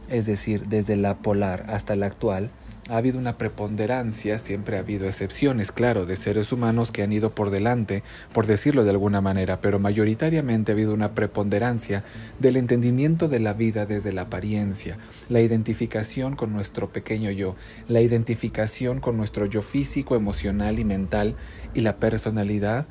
es 0.08 0.26
decir, 0.26 0.66
desde 0.66 0.96
la 0.96 1.18
polar 1.18 1.66
hasta 1.68 1.96
la 1.96 2.06
actual, 2.06 2.50
ha 2.90 2.96
habido 2.96 3.18
una 3.18 3.38
preponderancia, 3.38 4.38
siempre 4.40 4.76
ha 4.76 4.80
habido 4.80 5.06
excepciones, 5.06 5.70
claro, 5.70 6.06
de 6.06 6.16
seres 6.16 6.50
humanos 6.50 6.90
que 6.90 7.04
han 7.04 7.12
ido 7.12 7.34
por 7.34 7.50
delante, 7.50 8.02
por 8.32 8.46
decirlo 8.46 8.82
de 8.82 8.90
alguna 8.90 9.20
manera, 9.20 9.60
pero 9.60 9.78
mayoritariamente 9.78 10.72
ha 10.72 10.74
habido 10.74 10.92
una 10.92 11.14
preponderancia 11.14 12.02
del 12.40 12.56
entendimiento 12.56 13.28
de 13.28 13.38
la 13.38 13.52
vida 13.52 13.86
desde 13.86 14.12
la 14.12 14.22
apariencia, 14.22 14.98
la 15.28 15.40
identificación 15.40 16.34
con 16.34 16.52
nuestro 16.52 16.92
pequeño 16.92 17.30
yo, 17.30 17.54
la 17.86 18.00
identificación 18.00 18.98
con 18.98 19.16
nuestro 19.16 19.46
yo 19.46 19.62
físico, 19.62 20.16
emocional 20.16 20.80
y 20.80 20.84
mental 20.84 21.36
y 21.74 21.82
la 21.82 21.96
personalidad 21.96 22.88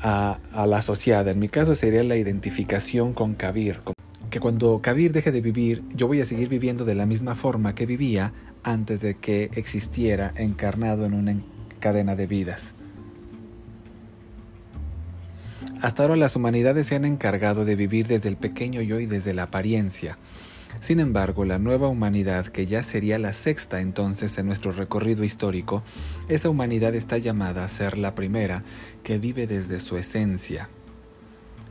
a, 0.00 0.38
la 0.66 0.78
asociada. 0.78 1.32
En 1.32 1.40
mi 1.40 1.48
caso 1.48 1.74
sería 1.74 2.04
la 2.04 2.16
identificación 2.16 3.14
con 3.14 3.34
Kabir, 3.34 3.80
que 4.30 4.38
cuando 4.38 4.80
Kabir 4.80 5.12
deje 5.12 5.32
de 5.32 5.40
vivir, 5.40 5.82
yo 5.94 6.06
voy 6.06 6.20
a 6.20 6.24
seguir 6.24 6.48
viviendo 6.48 6.84
de 6.84 6.94
la 6.94 7.06
misma 7.06 7.34
forma 7.34 7.74
que 7.74 7.86
vivía 7.86 8.32
antes 8.64 9.00
de 9.00 9.14
que 9.14 9.50
existiera 9.54 10.32
encarnado 10.36 11.06
en 11.06 11.14
una 11.14 11.36
cadena 11.80 12.16
de 12.16 12.26
vidas. 12.26 12.74
Hasta 15.80 16.02
ahora 16.02 16.16
las 16.16 16.34
humanidades 16.34 16.86
se 16.86 16.96
han 16.96 17.04
encargado 17.04 17.64
de 17.64 17.76
vivir 17.76 18.06
desde 18.06 18.28
el 18.28 18.36
pequeño 18.36 18.80
yo 18.80 19.00
y 19.00 19.06
desde 19.06 19.34
la 19.34 19.44
apariencia. 19.44 20.18
Sin 20.80 20.98
embargo, 20.98 21.44
la 21.44 21.58
nueva 21.58 21.88
humanidad, 21.88 22.46
que 22.46 22.66
ya 22.66 22.82
sería 22.82 23.18
la 23.18 23.32
sexta 23.32 23.80
entonces 23.80 24.36
en 24.38 24.46
nuestro 24.46 24.72
recorrido 24.72 25.24
histórico, 25.24 25.82
esa 26.28 26.50
humanidad 26.50 26.94
está 26.94 27.18
llamada 27.18 27.64
a 27.64 27.68
ser 27.68 27.96
la 27.98 28.14
primera 28.14 28.64
que 29.02 29.18
vive 29.18 29.46
desde 29.46 29.80
su 29.80 29.96
esencia. 29.96 30.68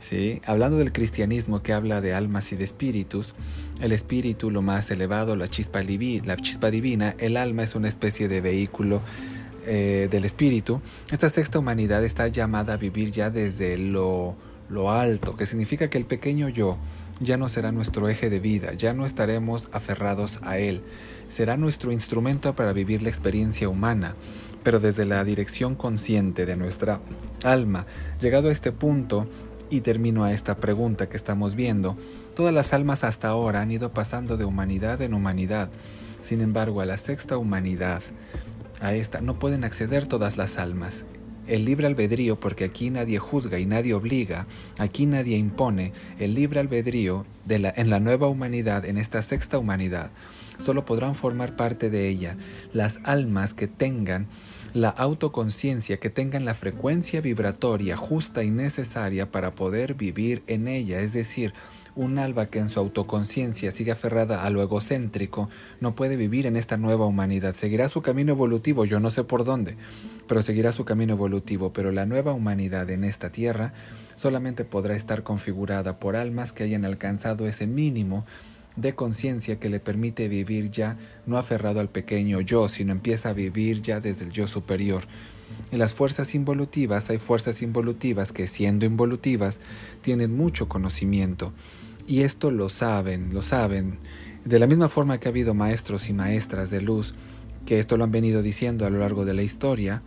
¿Sí? 0.04 0.42
Hablando 0.44 0.76
del 0.76 0.92
cristianismo 0.92 1.62
que 1.62 1.72
habla 1.72 2.02
de 2.02 2.12
almas 2.12 2.52
y 2.52 2.56
de 2.56 2.64
espíritus, 2.64 3.32
el 3.80 3.90
espíritu, 3.90 4.50
lo 4.50 4.60
más 4.60 4.90
elevado, 4.90 5.34
la 5.34 5.48
chispa, 5.48 5.80
la 5.82 6.36
chispa 6.36 6.70
divina, 6.70 7.14
el 7.16 7.38
alma 7.38 7.62
es 7.62 7.74
una 7.74 7.88
especie 7.88 8.28
de 8.28 8.42
vehículo 8.42 9.00
eh, 9.64 10.08
del 10.10 10.26
espíritu. 10.26 10.82
Esta 11.10 11.30
sexta 11.30 11.58
humanidad 11.58 12.04
está 12.04 12.28
llamada 12.28 12.74
a 12.74 12.76
vivir 12.76 13.12
ya 13.12 13.30
desde 13.30 13.78
lo, 13.78 14.34
lo 14.68 14.90
alto, 14.90 15.38
que 15.38 15.46
significa 15.46 15.88
que 15.88 15.96
el 15.96 16.04
pequeño 16.04 16.50
yo, 16.50 16.76
ya 17.20 17.38
no 17.38 17.48
será 17.48 17.72
nuestro 17.72 18.06
eje 18.10 18.28
de 18.28 18.40
vida, 18.40 18.74
ya 18.74 18.92
no 18.92 19.06
estaremos 19.06 19.70
aferrados 19.72 20.38
a 20.42 20.58
Él, 20.58 20.82
será 21.28 21.56
nuestro 21.56 21.92
instrumento 21.92 22.54
para 22.54 22.74
vivir 22.74 23.00
la 23.00 23.08
experiencia 23.08 23.70
humana, 23.70 24.16
pero 24.64 24.80
desde 24.80 25.04
la 25.04 25.24
dirección 25.24 25.76
consciente 25.76 26.44
de 26.44 26.56
nuestra 26.56 27.00
alma. 27.44 27.86
Llegado 28.20 28.48
a 28.48 28.52
este 28.52 28.72
punto, 28.72 29.28
y 29.70 29.80
termino 29.80 30.24
a 30.24 30.32
esta 30.32 30.56
pregunta 30.56 31.08
que 31.08 31.16
estamos 31.16 31.54
viendo, 31.54 31.96
todas 32.34 32.52
las 32.52 32.72
almas 32.72 33.04
hasta 33.04 33.28
ahora 33.28 33.60
han 33.60 33.70
ido 33.70 33.92
pasando 33.92 34.36
de 34.36 34.44
humanidad 34.44 35.00
en 35.02 35.14
humanidad, 35.14 35.70
sin 36.22 36.40
embargo 36.40 36.80
a 36.80 36.86
la 36.86 36.96
sexta 36.96 37.38
humanidad, 37.38 38.02
a 38.80 38.94
esta 38.94 39.20
no 39.20 39.38
pueden 39.38 39.64
acceder 39.64 40.06
todas 40.06 40.36
las 40.36 40.58
almas, 40.58 41.04
el 41.46 41.64
libre 41.64 41.86
albedrío, 41.86 42.40
porque 42.40 42.64
aquí 42.64 42.90
nadie 42.90 43.18
juzga 43.18 43.58
y 43.58 43.66
nadie 43.66 43.94
obliga, 43.94 44.46
aquí 44.78 45.06
nadie 45.06 45.36
impone, 45.36 45.92
el 46.18 46.34
libre 46.34 46.60
albedrío 46.60 47.26
en 47.48 47.90
la 47.90 48.00
nueva 48.00 48.28
humanidad, 48.28 48.84
en 48.84 48.96
esta 48.96 49.20
sexta 49.22 49.58
humanidad, 49.58 50.10
solo 50.58 50.84
podrán 50.84 51.14
formar 51.14 51.56
parte 51.56 51.90
de 51.90 52.08
ella. 52.08 52.36
Las 52.72 53.00
almas 53.04 53.54
que 53.54 53.68
tengan 53.68 54.26
la 54.74 54.88
autoconciencia, 54.88 55.98
que 55.98 56.10
tengan 56.10 56.44
la 56.44 56.52
frecuencia 56.52 57.20
vibratoria 57.20 57.96
justa 57.96 58.42
y 58.42 58.50
necesaria 58.50 59.30
para 59.30 59.54
poder 59.54 59.94
vivir 59.94 60.42
en 60.48 60.66
ella, 60.66 61.00
es 61.00 61.12
decir, 61.12 61.54
un 61.96 62.18
alma 62.18 62.46
que 62.46 62.58
en 62.58 62.68
su 62.68 62.80
autoconciencia 62.80 63.70
sigue 63.70 63.92
aferrada 63.92 64.44
a 64.44 64.50
lo 64.50 64.60
egocéntrico 64.62 65.48
no 65.80 65.94
puede 65.94 66.16
vivir 66.16 66.46
en 66.46 66.56
esta 66.56 66.76
nueva 66.76 67.06
humanidad. 67.06 67.54
Seguirá 67.54 67.86
su 67.86 68.02
camino 68.02 68.32
evolutivo, 68.32 68.84
yo 68.84 68.98
no 68.98 69.12
sé 69.12 69.22
por 69.22 69.44
dónde, 69.44 69.76
pero 70.26 70.42
seguirá 70.42 70.72
su 70.72 70.84
camino 70.84 71.12
evolutivo. 71.12 71.72
Pero 71.72 71.92
la 71.92 72.04
nueva 72.04 72.32
humanidad 72.32 72.90
en 72.90 73.04
esta 73.04 73.30
tierra 73.30 73.72
solamente 74.16 74.64
podrá 74.64 74.96
estar 74.96 75.22
configurada 75.22 76.00
por 76.00 76.16
almas 76.16 76.52
que 76.52 76.64
hayan 76.64 76.84
alcanzado 76.84 77.46
ese 77.46 77.68
mínimo 77.68 78.24
de 78.76 78.94
conciencia 78.94 79.58
que 79.60 79.68
le 79.68 79.80
permite 79.80 80.28
vivir 80.28 80.70
ya 80.70 80.98
no 81.26 81.38
aferrado 81.38 81.80
al 81.80 81.88
pequeño 81.88 82.40
yo, 82.40 82.68
sino 82.68 82.92
empieza 82.92 83.30
a 83.30 83.34
vivir 83.34 83.82
ya 83.82 84.00
desde 84.00 84.24
el 84.24 84.32
yo 84.32 84.48
superior. 84.48 85.04
En 85.70 85.78
las 85.78 85.94
fuerzas 85.94 86.34
involutivas 86.34 87.10
hay 87.10 87.18
fuerzas 87.18 87.62
involutivas 87.62 88.32
que 88.32 88.46
siendo 88.46 88.86
involutivas 88.86 89.60
tienen 90.02 90.36
mucho 90.36 90.68
conocimiento 90.68 91.52
y 92.06 92.22
esto 92.22 92.50
lo 92.50 92.68
saben, 92.68 93.32
lo 93.32 93.42
saben, 93.42 93.98
de 94.44 94.58
la 94.58 94.66
misma 94.66 94.88
forma 94.88 95.18
que 95.18 95.28
ha 95.28 95.30
habido 95.30 95.54
maestros 95.54 96.08
y 96.08 96.12
maestras 96.12 96.70
de 96.70 96.82
luz 96.82 97.14
que 97.64 97.78
esto 97.78 97.96
lo 97.96 98.04
han 98.04 98.12
venido 98.12 98.42
diciendo 98.42 98.84
a 98.84 98.90
lo 98.90 98.98
largo 98.98 99.24
de 99.24 99.34
la 99.34 99.42
historia, 99.42 100.02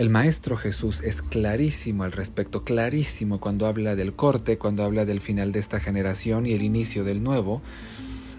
el 0.00 0.08
Maestro 0.08 0.56
Jesús 0.56 1.02
es 1.02 1.20
clarísimo 1.20 2.04
al 2.04 2.12
respecto, 2.12 2.64
clarísimo 2.64 3.38
cuando 3.38 3.66
habla 3.66 3.96
del 3.96 4.14
corte, 4.14 4.56
cuando 4.56 4.82
habla 4.82 5.04
del 5.04 5.20
final 5.20 5.52
de 5.52 5.58
esta 5.58 5.78
generación 5.78 6.46
y 6.46 6.54
el 6.54 6.62
inicio 6.62 7.04
del 7.04 7.22
nuevo, 7.22 7.60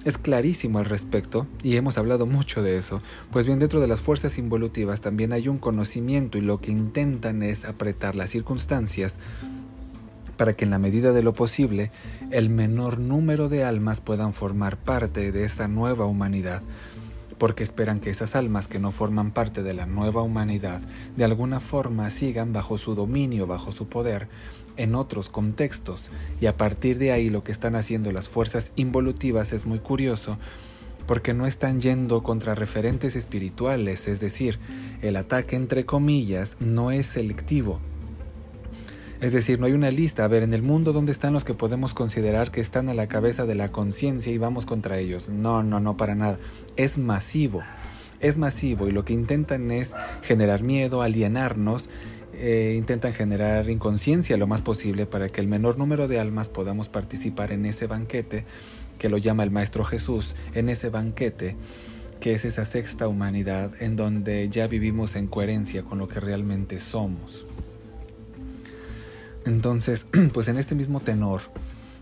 es 0.04 0.18
clarísimo 0.18 0.80
al 0.80 0.86
respecto 0.86 1.46
y 1.62 1.76
hemos 1.76 2.00
hablado 2.00 2.26
mucho 2.26 2.64
de 2.64 2.78
eso. 2.78 3.04
Pues 3.32 3.46
bien, 3.46 3.60
dentro 3.60 3.80
de 3.80 3.88
las 3.88 4.02
fuerzas 4.02 4.40
involutivas 4.40 5.02
también 5.02 5.34
hay 5.34 5.50
un 5.50 5.60
conocimiento 5.60 6.40
y 6.40 6.42
lo 6.42 6.60
que 6.60 6.72
intentan 6.72 7.44
es 7.44 7.64
apretar 7.64 8.16
las 8.16 8.32
circunstancias 8.32 9.20
para 10.38 10.54
que 10.54 10.66
en 10.66 10.72
la 10.72 10.80
medida 10.80 11.12
de 11.12 11.22
lo 11.22 11.34
posible 11.34 11.92
el 12.32 12.50
menor 12.50 12.98
número 12.98 13.50
de 13.50 13.66
almas 13.66 14.02
puedan 14.02 14.34
formar 14.34 14.78
parte 14.78 15.32
de 15.32 15.46
esta 15.46 15.68
nueva 15.68 16.08
humanidad, 16.08 16.64
porque 17.42 17.64
esperan 17.64 18.00
que 18.00 18.12
esas 18.12 18.36
almas 18.36 18.68
que 18.68 18.78
no 18.78 18.92
forman 18.92 19.32
parte 19.32 19.64
de 19.64 19.74
la 19.74 19.88
nueva 19.88 20.22
humanidad 20.22 20.80
de 21.18 21.24
alguna 21.24 21.60
forma 21.60 22.08
sigan 22.12 22.54
bajo 22.54 22.78
su 22.78 22.94
dominio, 22.94 23.48
bajo 23.48 23.72
su 23.72 23.88
poder, 23.88 24.28
en 24.78 24.94
otros 24.94 25.32
contextos, 25.32 26.12
y 26.40 26.46
a 26.46 26.56
partir 26.56 27.00
de 27.00 27.12
ahí 27.12 27.32
lo 27.32 27.44
que 27.44 27.52
están 27.52 27.76
haciendo 27.76 28.12
las 28.12 28.30
fuerzas 28.30 28.72
involutivas 28.76 29.54
es 29.54 29.66
muy 29.66 29.80
curioso, 29.80 30.38
porque 31.08 31.34
no 31.34 31.48
están 31.48 31.82
yendo 31.82 32.22
contra 32.22 32.54
referentes 32.54 33.16
espirituales, 33.16 34.08
es 34.08 34.20
decir, 34.20 34.60
el 35.02 35.16
ataque 35.16 35.56
entre 35.56 35.84
comillas 35.84 36.58
no 36.60 36.92
es 36.92 37.08
selectivo, 37.08 37.80
es 39.22 39.34
decir, 39.34 39.60
no 39.60 39.68
hay 39.68 39.74
una 39.74 39.92
lista. 39.92 40.26
A 40.26 40.28
ver, 40.28 40.42
en 40.42 40.54
el 40.54 40.64
mundo, 40.64 40.94
¿dónde 40.94 41.12
están 41.12 41.32
los 41.32 41.44
que 41.44 41.54
podemos 41.54 41.94
considerar 41.94 42.50
que 42.50 42.60
están 42.60 42.90
a 42.90 42.96
la 42.96 43.08
cabeza 43.08 43.46
de 43.46 43.54
la 43.54 43.72
conciencia 43.72 44.34
y 44.34 44.40
vamos 44.40 44.66
contra 44.66 44.98
ellos? 44.98 45.30
No, 45.30 45.62
no, 45.62 45.80
no, 45.80 45.96
para 45.96 46.16
nada. 46.16 46.40
Es 46.76 46.98
masivo. 46.98 47.62
Es 48.20 48.38
masivo 48.38 48.88
y 48.88 48.92
lo 48.92 49.06
que 49.06 49.14
intentan 49.14 49.70
es 49.70 49.94
generar 50.24 50.64
miedo, 50.64 51.04
alienarnos, 51.04 51.90
eh, 52.34 52.74
intentan 52.76 53.14
generar 53.14 53.70
inconsciencia 53.70 54.38
lo 54.38 54.48
más 54.48 54.64
posible 54.64 55.06
para 55.06 55.30
que 55.30 55.42
el 55.42 55.48
menor 55.48 55.78
número 55.78 56.08
de 56.08 56.20
almas 56.20 56.50
podamos 56.50 56.90
participar 56.90 57.52
en 57.52 57.66
ese 57.66 57.88
banquete 57.88 58.46
que 58.98 59.10
lo 59.10 59.18
llama 59.18 59.44
el 59.44 59.52
Maestro 59.52 59.84
Jesús, 59.84 60.36
en 60.54 60.70
ese 60.70 60.90
banquete 60.90 61.56
que 62.20 62.34
es 62.34 62.46
esa 62.46 62.66
sexta 62.66 63.08
humanidad 63.08 63.72
en 63.80 63.96
donde 63.96 64.48
ya 64.50 64.68
vivimos 64.68 65.16
en 65.16 65.28
coherencia 65.28 65.84
con 65.84 65.98
lo 65.98 66.08
que 66.08 66.20
realmente 66.20 66.80
somos. 66.80 67.48
Entonces, 69.46 70.06
pues 70.34 70.48
en 70.48 70.58
este 70.58 70.76
mismo 70.76 71.00
tenor 71.00 71.42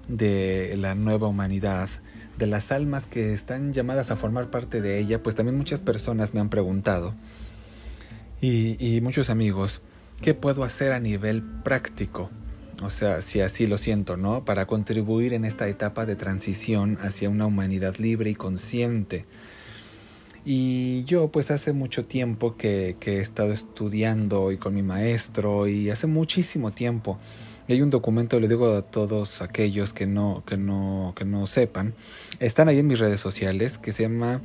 de 0.08 0.76
la 0.78 0.96
nueva 0.96 1.28
humanidad, 1.28 1.90
de 2.38 2.48
las 2.48 2.72
almas 2.72 3.06
que 3.06 3.34
están 3.34 3.74
llamadas 3.74 4.12
a 4.12 4.16
formar 4.16 4.50
parte 4.50 4.82
de 4.82 5.00
ella, 5.00 5.22
pues 5.22 5.36
también 5.36 5.58
muchas 5.58 5.82
personas 5.82 6.34
me 6.34 6.40
han 6.40 6.50
preguntado, 6.50 7.14
y, 8.42 9.02
muchos 9.02 9.30
amigos, 9.30 9.82
¿qué 10.22 10.34
puedo 10.34 10.64
hacer 10.64 10.94
a 10.94 11.00
nivel 11.00 11.44
práctico? 11.44 12.30
O 12.82 12.90
sea, 12.90 13.22
si 13.22 13.42
así 13.42 13.68
lo 13.68 13.78
siento, 13.78 14.16
¿no? 14.16 14.46
Para 14.46 14.66
contribuir 14.66 15.34
en 15.34 15.44
esta 15.44 15.68
etapa 15.68 16.06
de 16.06 16.16
transición 16.16 16.98
hacia 17.02 17.30
una 17.30 17.46
humanidad 17.46 17.98
libre 17.98 18.30
y 18.30 18.36
consciente. 18.36 19.26
Y 20.46 21.04
yo 21.04 21.28
pues 21.30 21.52
hace 21.52 21.74
mucho 21.74 22.06
tiempo 22.06 22.56
que, 22.56 22.96
he 23.02 23.20
estado 23.20 23.52
estudiando 23.52 24.52
y 24.52 24.58
con 24.58 24.74
mi 24.74 24.84
maestro 24.84 25.68
y 25.68 25.90
hace 25.90 26.08
muchísimo 26.08 26.72
tiempo. 26.72 27.20
Y 27.68 27.74
hay 27.74 27.82
un 27.82 27.90
documento, 27.90 28.40
le 28.40 28.48
digo 28.48 28.76
a 28.76 28.82
todos 28.82 29.42
aquellos 29.42 29.94
que 29.94 30.08
no, 30.08 30.44
que 30.46 30.58
no, 30.58 31.14
que 31.16 31.26
no 31.26 31.46
sepan, 31.46 31.94
están 32.40 32.68
ahí 32.68 32.80
en 32.80 32.88
mis 32.88 33.00
redes 33.00 33.20
sociales, 33.20 33.78
que 33.78 33.92
se 33.92 34.04
llama 34.04 34.42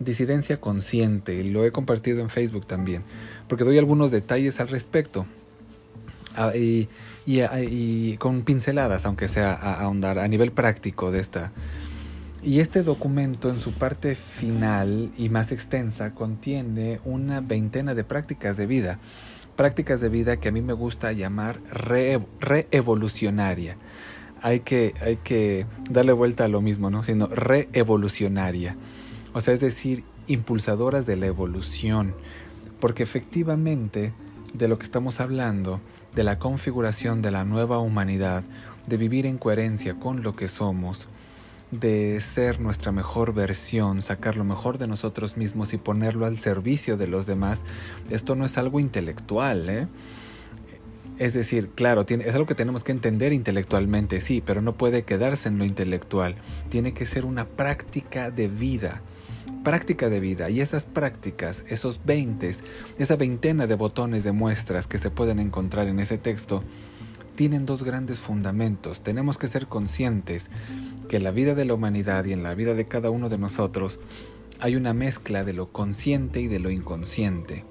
Disidencia 0.00 0.58
Consciente, 0.58 1.34
y 1.34 1.50
lo 1.50 1.66
he 1.66 1.72
compartido 1.72 2.20
en 2.20 2.30
Facebook 2.30 2.66
también, 2.66 3.02
porque 3.48 3.64
doy 3.64 3.76
algunos 3.76 4.10
detalles 4.10 4.58
al 4.60 4.68
respecto. 4.68 5.26
Ah, 6.34 6.52
y, 6.54 6.88
y, 7.26 8.16
con 8.18 8.42
pinceladas, 8.42 9.06
aunque 9.06 9.28
sea 9.28 9.52
a 9.52 9.80
ahondar 9.80 10.18
a 10.18 10.28
nivel 10.28 10.52
práctico 10.52 11.10
de 11.10 11.20
esta, 11.20 11.52
y 12.46 12.60
este 12.60 12.84
documento 12.84 13.50
en 13.50 13.58
su 13.58 13.72
parte 13.72 14.14
final 14.14 15.10
y 15.18 15.30
más 15.30 15.50
extensa 15.50 16.14
contiene 16.14 17.00
una 17.04 17.40
veintena 17.40 17.92
de 17.92 18.04
prácticas 18.04 18.56
de 18.56 18.66
vida, 18.66 19.00
prácticas 19.56 20.00
de 20.00 20.08
vida 20.08 20.36
que 20.36 20.50
a 20.50 20.52
mí 20.52 20.62
me 20.62 20.72
gusta 20.72 21.10
llamar 21.10 21.58
reevolucionaria. 22.38 23.76
Hay 24.42 24.60
que, 24.60 24.94
hay 25.00 25.16
que 25.16 25.66
darle 25.90 26.12
vuelta 26.12 26.44
a 26.44 26.48
lo 26.48 26.60
mismo, 26.60 26.88
¿no? 26.88 27.02
Sino 27.02 27.26
reevolucionaria. 27.26 28.76
O 29.32 29.40
sea, 29.40 29.52
es 29.52 29.58
decir, 29.58 30.04
impulsadoras 30.28 31.04
de 31.04 31.16
la 31.16 31.26
evolución. 31.26 32.14
Porque 32.78 33.02
efectivamente 33.02 34.12
de 34.54 34.68
lo 34.68 34.78
que 34.78 34.84
estamos 34.84 35.18
hablando, 35.18 35.80
de 36.14 36.22
la 36.22 36.38
configuración 36.38 37.22
de 37.22 37.32
la 37.32 37.44
nueva 37.44 37.80
humanidad, 37.80 38.44
de 38.86 38.96
vivir 38.98 39.26
en 39.26 39.36
coherencia 39.36 39.94
con 39.94 40.22
lo 40.22 40.36
que 40.36 40.46
somos, 40.46 41.08
de 41.70 42.20
ser 42.20 42.60
nuestra 42.60 42.92
mejor 42.92 43.34
versión, 43.34 44.02
sacar 44.02 44.36
lo 44.36 44.44
mejor 44.44 44.78
de 44.78 44.86
nosotros 44.86 45.36
mismos 45.36 45.72
y 45.72 45.78
ponerlo 45.78 46.26
al 46.26 46.38
servicio 46.38 46.96
de 46.96 47.08
los 47.08 47.26
demás, 47.26 47.64
esto 48.08 48.36
no 48.36 48.44
es 48.44 48.56
algo 48.56 48.80
intelectual, 48.80 49.68
¿eh? 49.68 49.88
Es 51.18 51.32
decir, 51.32 51.70
claro, 51.70 52.04
es 52.06 52.34
algo 52.34 52.46
que 52.46 52.54
tenemos 52.54 52.84
que 52.84 52.92
entender 52.92 53.32
intelectualmente, 53.32 54.20
sí, 54.20 54.42
pero 54.44 54.60
no 54.60 54.74
puede 54.74 55.04
quedarse 55.04 55.48
en 55.48 55.56
lo 55.56 55.64
intelectual. 55.64 56.36
Tiene 56.68 56.92
que 56.92 57.06
ser 57.06 57.24
una 57.24 57.46
práctica 57.46 58.30
de 58.30 58.48
vida. 58.48 59.00
Práctica 59.64 60.10
de 60.10 60.20
vida. 60.20 60.50
Y 60.50 60.60
esas 60.60 60.84
prácticas, 60.84 61.64
esos 61.68 62.02
veintes, 62.04 62.64
esa 62.98 63.16
veintena 63.16 63.66
de 63.66 63.76
botones 63.76 64.24
de 64.24 64.32
muestras 64.32 64.86
que 64.86 64.98
se 64.98 65.10
pueden 65.10 65.38
encontrar 65.38 65.88
en 65.88 66.00
ese 66.00 66.18
texto, 66.18 66.62
tienen 67.34 67.64
dos 67.64 67.82
grandes 67.82 68.18
fundamentos. 68.18 69.00
Tenemos 69.00 69.38
que 69.38 69.48
ser 69.48 69.68
conscientes 69.68 70.50
que 71.08 71.16
en 71.16 71.24
la 71.24 71.30
vida 71.30 71.54
de 71.54 71.64
la 71.64 71.74
humanidad 71.74 72.24
y 72.24 72.32
en 72.32 72.42
la 72.42 72.54
vida 72.54 72.74
de 72.74 72.86
cada 72.86 73.10
uno 73.10 73.28
de 73.28 73.38
nosotros 73.38 73.98
hay 74.60 74.76
una 74.76 74.94
mezcla 74.94 75.44
de 75.44 75.52
lo 75.52 75.72
consciente 75.72 76.40
y 76.40 76.48
de 76.48 76.58
lo 76.58 76.70
inconsciente. 76.70 77.64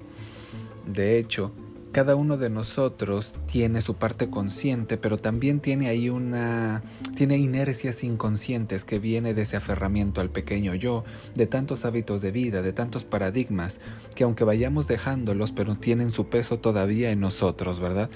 De 0.86 1.18
hecho, 1.18 1.52
cada 1.96 2.14
uno 2.14 2.36
de 2.36 2.50
nosotros 2.50 3.34
tiene 3.50 3.80
su 3.80 3.94
parte 3.94 4.28
consciente, 4.28 4.98
pero 4.98 5.16
también 5.16 5.60
tiene 5.60 5.88
ahí 5.88 6.10
una 6.10 6.82
tiene 7.16 7.38
inercias 7.38 8.04
inconscientes 8.04 8.84
que 8.84 8.98
viene 8.98 9.32
de 9.32 9.40
ese 9.40 9.56
aferramiento 9.56 10.20
al 10.20 10.28
pequeño 10.28 10.74
yo, 10.74 11.04
de 11.34 11.46
tantos 11.46 11.86
hábitos 11.86 12.20
de 12.20 12.32
vida, 12.32 12.60
de 12.60 12.74
tantos 12.74 13.04
paradigmas 13.04 13.80
que 14.14 14.24
aunque 14.24 14.44
vayamos 14.44 14.86
dejándolos, 14.86 15.52
pero 15.52 15.76
tienen 15.76 16.12
su 16.12 16.26
peso 16.26 16.58
todavía 16.58 17.10
en 17.10 17.20
nosotros, 17.20 17.80
¿verdad? 17.80 18.10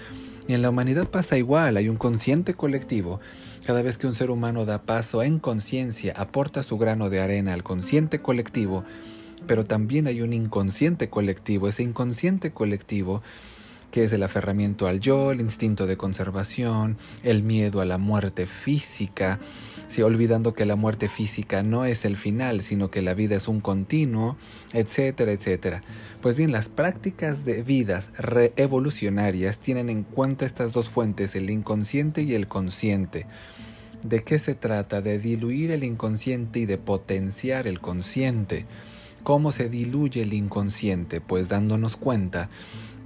Y 0.47 0.53
en 0.53 0.61
la 0.61 0.69
humanidad 0.69 1.09
pasa 1.09 1.39
igual, 1.39 1.79
hay 1.79 1.89
un 1.89 1.97
consciente 1.97 2.53
colectivo. 2.53 3.21
Cada 3.65 3.83
vez 3.83 3.99
que 3.99 4.07
un 4.07 4.15
ser 4.15 4.31
humano 4.31 4.65
da 4.65 4.83
paso 4.83 5.23
en 5.23 5.39
conciencia, 5.39 6.15
aporta 6.17 6.63
su 6.63 6.79
grano 6.79 7.11
de 7.11 7.21
arena 7.21 7.53
al 7.53 7.63
consciente 7.63 8.21
colectivo, 8.21 8.85
pero 9.47 9.65
también 9.65 10.07
hay 10.07 10.23
un 10.23 10.33
inconsciente 10.33 11.11
colectivo. 11.11 11.69
Ese 11.69 11.83
inconsciente 11.83 12.53
colectivo 12.53 13.23
que 13.91 14.05
es 14.05 14.13
el 14.13 14.23
aferramiento 14.23 14.87
al 14.87 15.01
yo, 15.01 15.33
el 15.33 15.41
instinto 15.41 15.87
de 15.87 15.97
conservación, 15.97 16.97
el 17.23 17.43
miedo 17.43 17.81
a 17.81 17.85
la 17.85 17.99
muerte 17.99 18.47
física, 18.47 19.41
si 19.89 20.03
olvidando 20.03 20.55
que 20.55 20.67
la 20.67 20.77
muerte 20.77 21.09
física 21.09 21.63
no 21.63 21.85
es 21.85 22.05
el 22.05 22.17
final, 22.17 22.63
sino 22.63 22.91
que 22.91 23.03
la 23.03 23.15
vida 23.15 23.37
es 23.37 23.49
un 23.49 23.61
continuo, 23.61 24.37
etcétera, 24.73 25.33
etcétera. 25.33 25.83
Pues 26.23 26.37
bien, 26.37 26.53
las 26.53 26.69
prácticas 26.69 27.45
de 27.45 27.63
vidas 27.63 28.11
reevolucionarias 28.17 29.59
tienen 29.59 29.91
en 29.91 30.05
cuenta 30.05 30.47
estas 30.47 30.73
dos 30.73 30.89
fuentes, 30.89 31.35
el 31.35 31.51
inconsciente 31.51 32.23
y 32.23 32.35
el 32.35 32.47
consciente. 32.47 33.27
¿De 34.05 34.23
qué 34.23 34.39
se 34.39 34.55
trata? 34.55 35.03
De 35.03 35.19
diluir 35.19 35.73
el 35.73 35.85
inconsciente 35.85 36.61
y 36.61 36.67
de 36.67 36.79
potenciar 36.79 37.67
el 37.67 37.81
consciente. 37.81 38.67
¿Cómo 39.25 39.53
se 39.53 39.69
diluye 39.69 40.23
el 40.23 40.33
inconsciente? 40.33 41.21
Pues 41.21 41.49
dándonos 41.49 41.97
cuenta 41.97 42.49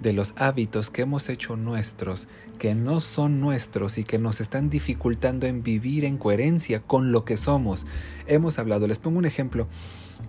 de 0.01 0.13
los 0.13 0.35
hábitos 0.37 0.91
que 0.91 1.03
hemos 1.03 1.29
hecho 1.29 1.57
nuestros, 1.57 2.29
que 2.59 2.75
no 2.75 3.01
son 3.01 3.41
nuestros 3.41 3.99
y 3.99 4.05
que 4.05 4.19
nos 4.19 4.41
están 4.41 4.71
dificultando 4.71 5.47
en 5.47 5.63
vivir 5.63 6.05
en 6.05 6.19
coherencia 6.19 6.81
con 6.81 7.13
lo 7.13 7.25
que 7.25 7.37
somos. 7.37 7.87
Hemos 8.27 8.59
hablado, 8.59 8.87
les 8.87 8.99
pongo 8.99 9.19
un 9.19 9.25
ejemplo 9.25 9.69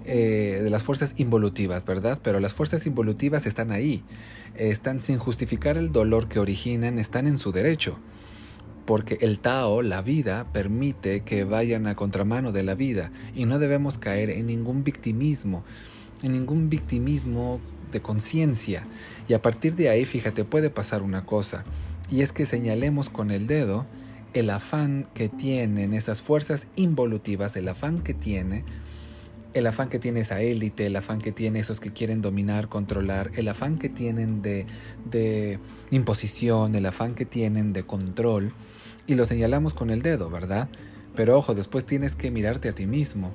eh, 0.06 0.60
de 0.64 0.70
las 0.70 0.84
fuerzas 0.84 1.14
involutivas, 1.18 1.86
¿verdad? 1.86 2.20
Pero 2.24 2.40
las 2.40 2.54
fuerzas 2.54 2.86
involutivas 2.86 3.46
están 3.46 3.72
ahí, 3.72 4.04
están 4.56 5.00
sin 5.00 5.18
justificar 5.18 5.78
el 5.78 5.92
dolor 5.92 6.28
que 6.28 6.40
originan, 6.40 7.00
están 7.00 7.28
en 7.28 7.38
su 7.38 7.52
derecho. 7.52 7.98
Porque 8.86 9.18
el 9.22 9.40
Tao, 9.40 9.82
la 9.82 10.04
vida, 10.04 10.46
permite 10.54 11.22
que 11.22 11.44
vayan 11.44 11.88
a 11.88 11.96
contramano 11.96 12.52
de 12.52 12.62
la 12.62 12.76
vida 12.76 13.12
y 13.34 13.46
no 13.46 13.58
debemos 13.58 13.98
caer 13.98 14.30
en 14.30 14.46
ningún 14.46 14.84
victimismo, 14.84 15.64
en 16.22 16.34
ningún 16.34 16.70
victimismo 16.70 17.60
conciencia. 18.02 18.86
Y 19.28 19.34
a 19.34 19.42
partir 19.42 19.76
de 19.76 19.90
ahí, 19.90 20.06
fíjate, 20.06 20.44
puede 20.44 20.70
pasar 20.70 21.02
una 21.02 21.26
cosa, 21.26 21.64
y 22.10 22.22
es 22.22 22.32
que 22.32 22.46
señalemos 22.46 23.10
con 23.10 23.32
el 23.32 23.48
dedo 23.48 23.86
el 24.34 24.50
afán 24.50 25.08
que 25.14 25.30
tienen 25.30 25.94
esas 25.94 26.22
fuerzas 26.22 26.68
involutivas, 26.76 27.56
el 27.56 27.70
afán 27.70 28.02
que 28.02 28.14
tiene, 28.14 28.66
el 29.54 29.66
afán 29.66 29.88
que 29.88 29.98
tiene 29.98 30.20
esa 30.20 30.42
élite, 30.42 30.88
el 30.88 30.96
afán 30.98 31.22
que 31.22 31.32
tiene 31.32 31.60
esos 31.60 31.80
que 31.80 31.94
quieren 31.94 32.22
dominar, 32.22 32.68
controlar, 32.68 33.32
el 33.36 33.48
afán 33.48 33.78
que 33.78 33.88
tienen 33.88 34.42
de, 34.42 34.66
de 35.10 35.58
imposición, 35.90 36.76
el 36.76 36.86
afán 36.86 37.16
que 37.16 37.26
tienen 37.26 37.72
de 37.72 37.84
control, 37.84 38.52
y 39.08 39.16
lo 39.16 39.26
señalamos 39.26 39.74
con 39.74 39.90
el 39.90 40.02
dedo, 40.02 40.30
¿verdad? 40.30 40.68
Pero 41.16 41.38
ojo, 41.38 41.56
después 41.56 41.86
tienes 41.86 42.16
que 42.18 42.30
mirarte 42.30 42.68
a 42.68 42.76
ti 42.76 42.88
mismo 42.88 43.32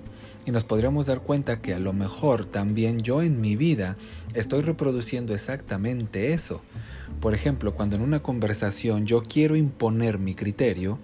y 0.46 0.50
nos 0.50 0.64
podríamos 0.64 1.07
dar 1.07 1.20
cuenta 1.20 1.61
que 1.61 1.74
a 1.74 1.79
lo 1.79 1.92
mejor 1.92 2.44
también 2.44 3.00
yo 3.00 3.22
en 3.22 3.40
mi 3.40 3.57
vida 3.57 3.96
estoy 4.35 4.62
reproduciendo 4.62 5.35
exactamente 5.35 6.33
eso. 6.33 6.62
Por 7.20 7.35
ejemplo, 7.35 7.74
cuando 7.74 7.96
en 7.96 8.03
una 8.03 8.20
conversación 8.20 9.07
yo 9.07 9.22
quiero 9.22 9.57
imponer 9.57 10.18
mi 10.18 10.35
criterio, 10.35 10.98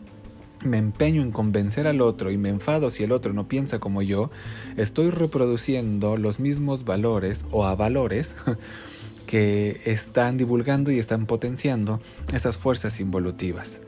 me 0.65 0.79
empeño 0.79 1.23
en 1.23 1.33
convencer 1.33 1.87
al 1.87 2.01
otro 2.01 2.31
y 2.31 2.39
me 2.39 2.49
enfado 2.49 2.91
si 2.91 3.03
el 3.03 3.13
otro 3.13 3.33
no 3.33 3.47
piensa 3.47 3.79
como 3.79 4.03
yo, 4.03 4.31
estoy 4.77 5.11
reproduciendo 5.11 6.17
los 6.17 6.41
mismos 6.41 6.85
valores 6.85 7.45
o 7.51 7.67
avalores 7.67 8.37
que 9.27 9.81
están 9.85 10.39
divulgando 10.39 10.91
y 10.91 10.99
están 10.99 11.27
potenciando 11.27 12.01
esas 12.33 12.57
fuerzas 12.57 13.01
involutivas. 13.01 13.83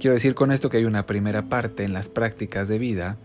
Quiero 0.00 0.14
decir 0.14 0.34
con 0.34 0.50
esto 0.50 0.68
que 0.68 0.78
hay 0.78 0.84
una 0.84 1.06
primera 1.06 1.48
parte 1.48 1.84
en 1.84 1.92
las 1.92 2.08
prácticas 2.08 2.66
de 2.66 2.78
vida 2.78 3.18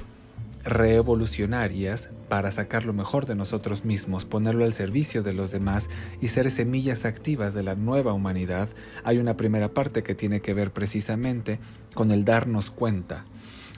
revolucionarias 0.68 2.10
para 2.28 2.52
sacar 2.52 2.86
lo 2.86 2.92
mejor 2.92 3.26
de 3.26 3.36
nosotros 3.36 3.86
mismos, 3.86 4.26
ponerlo 4.26 4.66
al 4.66 4.74
servicio 4.74 5.24
de 5.24 5.34
los 5.34 5.50
demás 5.50 5.90
y 6.20 6.28
ser 6.28 6.52
semillas 6.52 7.06
activas 7.06 7.54
de 7.54 7.64
la 7.64 7.76
nueva 7.76 8.12
humanidad, 8.12 8.68
hay 9.06 9.18
una 9.18 9.38
primera 9.38 9.70
parte 9.70 10.04
que 10.04 10.14
tiene 10.14 10.42
que 10.42 10.54
ver 10.54 10.72
precisamente 10.72 11.60
con 11.94 12.12
el 12.12 12.26
darnos 12.26 12.70
cuenta, 12.70 13.24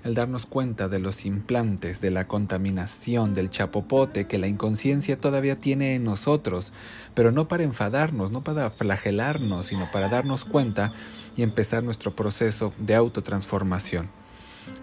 el 0.04 0.15
darnos 0.15 0.47
cuenta 0.47 0.88
de 0.88 0.97
los 0.97 1.28
implantes, 1.28 2.02
de 2.02 2.10
la 2.10 2.28
contaminación, 2.28 3.36
del 3.36 3.52
chapopote 3.52 4.25
que 4.25 4.39
la 4.39 4.47
inconsciencia 4.47 5.15
todavía 5.15 5.60
tiene 5.60 5.93
en 5.93 6.04
nosotros, 6.04 6.73
pero 7.13 7.32
no 7.32 7.47
para 7.47 7.63
enfadarnos, 7.63 8.32
no 8.32 8.43
para 8.43 8.71
flagelarnos, 8.71 9.67
sino 9.67 9.91
para 9.91 10.10
darnos 10.10 10.43
cuenta 10.43 10.91
y 11.38 11.43
empezar 11.43 11.84
nuestro 11.84 12.15
proceso 12.15 12.73
de 12.80 12.95
autotransformación. 12.95 14.18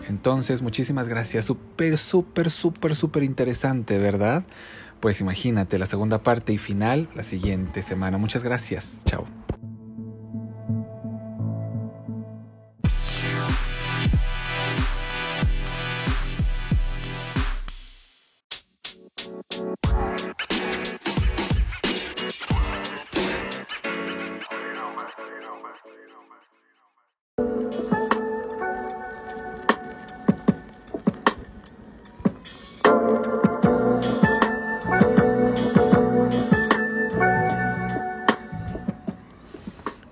Entonces, 0.08 0.62
muchísimas 0.62 1.08
gracias. 1.08 1.44
Súper, 1.44 1.98
súper, 1.98 2.50
súper, 2.50 2.96
súper 2.96 3.22
interesante, 3.22 3.98
¿verdad? 3.98 4.44
Pues 5.00 5.20
imagínate 5.20 5.78
la 5.78 5.86
segunda 5.86 6.22
parte 6.22 6.52
y 6.52 6.58
final 6.58 7.08
la 7.14 7.22
siguiente 7.22 7.82
semana. 7.82 8.18
Muchas 8.18 8.42
gracias. 8.42 9.02
Chao. 9.04 9.26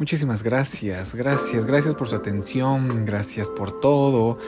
Muchísimas 0.04 0.42
gracias, 0.42 1.14
gracias, 1.14 1.64
gracias 1.64 1.94
por 1.94 2.10
su 2.10 2.14
atención, 2.14 3.06
gracias 3.06 3.48
por 3.48 3.80
todo. 3.80 4.38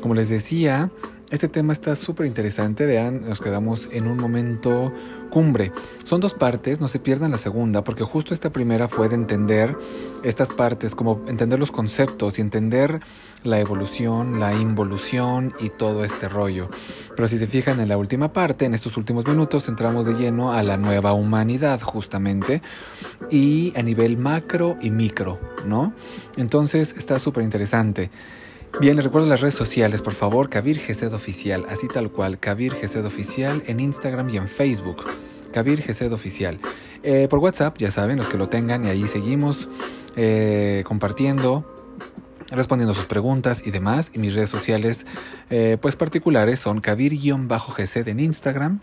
Como 0.00 0.14
les 0.14 0.28
decía, 0.28 0.92
este 1.32 1.48
tema 1.48 1.72
está 1.72 1.96
súper 1.96 2.26
interesante, 2.26 2.84
vean, 2.84 3.26
nos 3.26 3.40
quedamos 3.40 3.88
en 3.90 4.06
un 4.06 4.18
momento 4.18 4.92
cumbre. 5.30 5.72
Son 6.04 6.20
dos 6.20 6.34
partes, 6.34 6.78
no 6.78 6.88
se 6.88 6.98
pierdan 6.98 7.30
la 7.30 7.38
segunda, 7.38 7.82
porque 7.82 8.04
justo 8.04 8.34
esta 8.34 8.50
primera 8.50 8.86
fue 8.86 9.08
de 9.08 9.14
entender 9.14 9.74
estas 10.24 10.50
partes, 10.50 10.94
como 10.94 11.24
entender 11.28 11.58
los 11.58 11.70
conceptos 11.70 12.38
y 12.38 12.42
entender 12.42 13.00
la 13.44 13.58
evolución, 13.60 14.40
la 14.40 14.54
involución 14.54 15.54
y 15.58 15.70
todo 15.70 16.04
este 16.04 16.28
rollo. 16.28 16.68
Pero 17.16 17.26
si 17.28 17.38
se 17.38 17.46
fijan 17.46 17.80
en 17.80 17.88
la 17.88 17.96
última 17.96 18.34
parte, 18.34 18.66
en 18.66 18.74
estos 18.74 18.98
últimos 18.98 19.26
minutos, 19.26 19.68
entramos 19.68 20.04
de 20.04 20.12
lleno 20.12 20.52
a 20.52 20.62
la 20.62 20.76
nueva 20.76 21.14
humanidad, 21.14 21.80
justamente, 21.80 22.60
y 23.30 23.72
a 23.74 23.82
nivel 23.82 24.18
macro 24.18 24.76
y 24.82 24.90
micro, 24.90 25.40
¿no? 25.64 25.94
Entonces 26.36 26.94
está 26.98 27.18
súper 27.18 27.42
interesante. 27.42 28.10
Bien, 28.80 28.96
les 28.96 29.04
recuerdo 29.04 29.28
las 29.28 29.40
redes 29.40 29.54
sociales, 29.54 30.02
por 30.02 30.14
favor, 30.14 30.48
Kabir 30.48 30.78
Gesed 30.78 31.12
Oficial, 31.12 31.66
así 31.68 31.86
tal 31.88 32.10
cual, 32.10 32.40
Kabir 32.40 32.72
Gesed 32.72 33.04
Oficial 33.04 33.62
en 33.66 33.78
Instagram 33.78 34.28
y 34.30 34.38
en 34.38 34.48
Facebook. 34.48 35.04
Kabir 35.52 35.82
Gesed 35.82 36.12
Oficial. 36.12 36.58
Eh, 37.02 37.28
por 37.28 37.38
WhatsApp, 37.38 37.76
ya 37.78 37.90
saben, 37.90 38.16
los 38.16 38.28
que 38.28 38.38
lo 38.38 38.48
tengan, 38.48 38.84
y 38.84 38.88
ahí 38.88 39.06
seguimos 39.06 39.68
eh, 40.16 40.82
compartiendo, 40.86 41.64
respondiendo 42.50 42.94
sus 42.94 43.06
preguntas 43.06 43.62
y 43.64 43.70
demás. 43.70 44.10
Y 44.14 44.18
mis 44.18 44.34
redes 44.34 44.50
sociales, 44.50 45.06
eh, 45.50 45.76
pues 45.80 45.94
particulares, 45.94 46.58
son 46.58 46.80
Kabir-Gesed 46.80 48.08
en 48.08 48.20
Instagram 48.20 48.80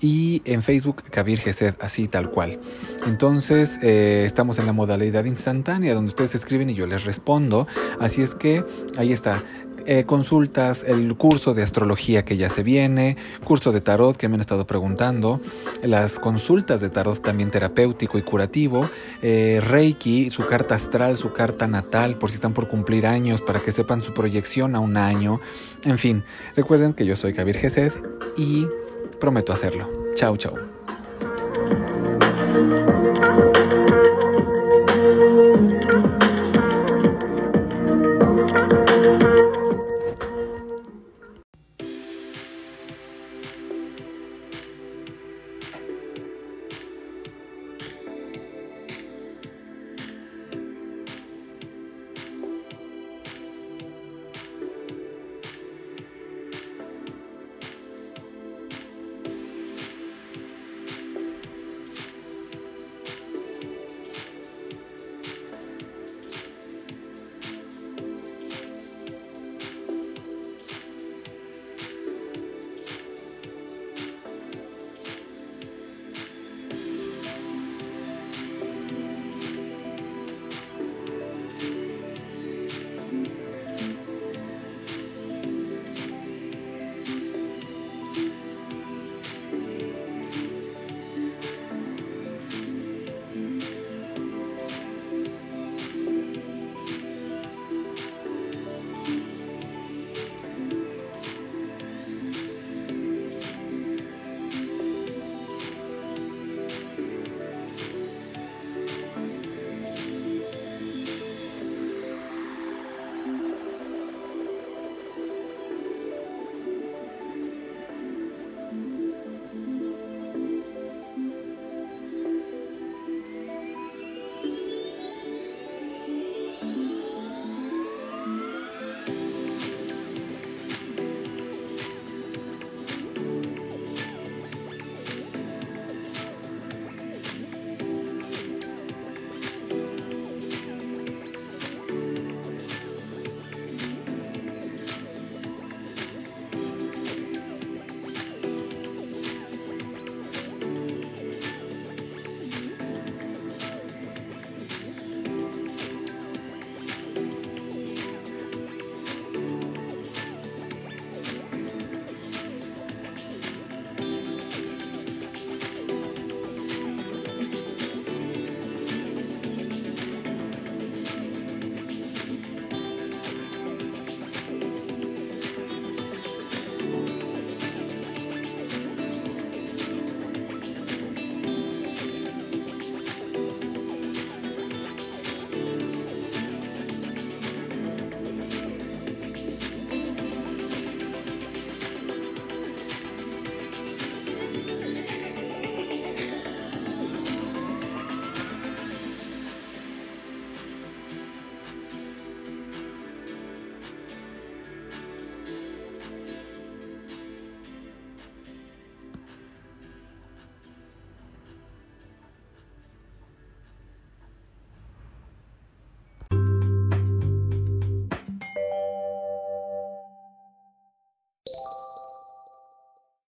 y 0.00 0.42
en 0.44 0.62
Facebook 0.62 1.02
Kabir 1.10 1.40
Gesed, 1.40 1.74
así 1.80 2.08
tal 2.08 2.30
cual. 2.30 2.58
Entonces, 3.06 3.78
eh, 3.82 4.24
estamos 4.26 4.58
en 4.58 4.66
la 4.66 4.72
modalidad 4.72 5.24
instantánea 5.24 5.94
donde 5.94 6.08
ustedes 6.08 6.34
escriben 6.34 6.70
y 6.70 6.74
yo 6.74 6.86
les 6.86 7.04
respondo. 7.04 7.66
Así 8.00 8.22
es 8.22 8.34
que 8.34 8.64
ahí 8.96 9.12
está. 9.12 9.42
eh, 9.86 10.04
consultas, 10.04 10.84
el 10.84 11.16
curso 11.16 11.54
de 11.54 11.62
astrología 11.62 12.24
que 12.24 12.36
ya 12.36 12.50
se 12.50 12.62
viene, 12.62 13.16
curso 13.44 13.72
de 13.72 13.80
tarot 13.80 14.16
que 14.16 14.28
me 14.28 14.34
han 14.34 14.40
estado 14.40 14.66
preguntando, 14.66 15.40
las 15.82 16.18
consultas 16.18 16.80
de 16.80 16.90
tarot 16.90 17.20
también 17.20 17.50
terapéutico 17.50 18.18
y 18.18 18.22
curativo, 18.22 18.88
eh, 19.22 19.60
Reiki, 19.64 20.30
su 20.30 20.46
carta 20.46 20.74
astral, 20.74 21.16
su 21.16 21.32
carta 21.32 21.66
natal, 21.66 22.16
por 22.16 22.30
si 22.30 22.36
están 22.36 22.52
por 22.52 22.68
cumplir 22.68 23.06
años, 23.06 23.40
para 23.40 23.60
que 23.60 23.72
sepan 23.72 24.02
su 24.02 24.12
proyección 24.12 24.74
a 24.74 24.80
un 24.80 24.96
año. 24.96 25.40
En 25.84 25.98
fin, 25.98 26.22
recuerden 26.56 26.92
que 26.92 27.06
yo 27.06 27.16
soy 27.16 27.32
Kabir 27.32 27.56
Gesed 27.56 27.92
y 28.36 28.66
prometo 29.18 29.52
hacerlo. 29.52 29.86
Chao, 30.14 30.36
chao. 30.36 30.79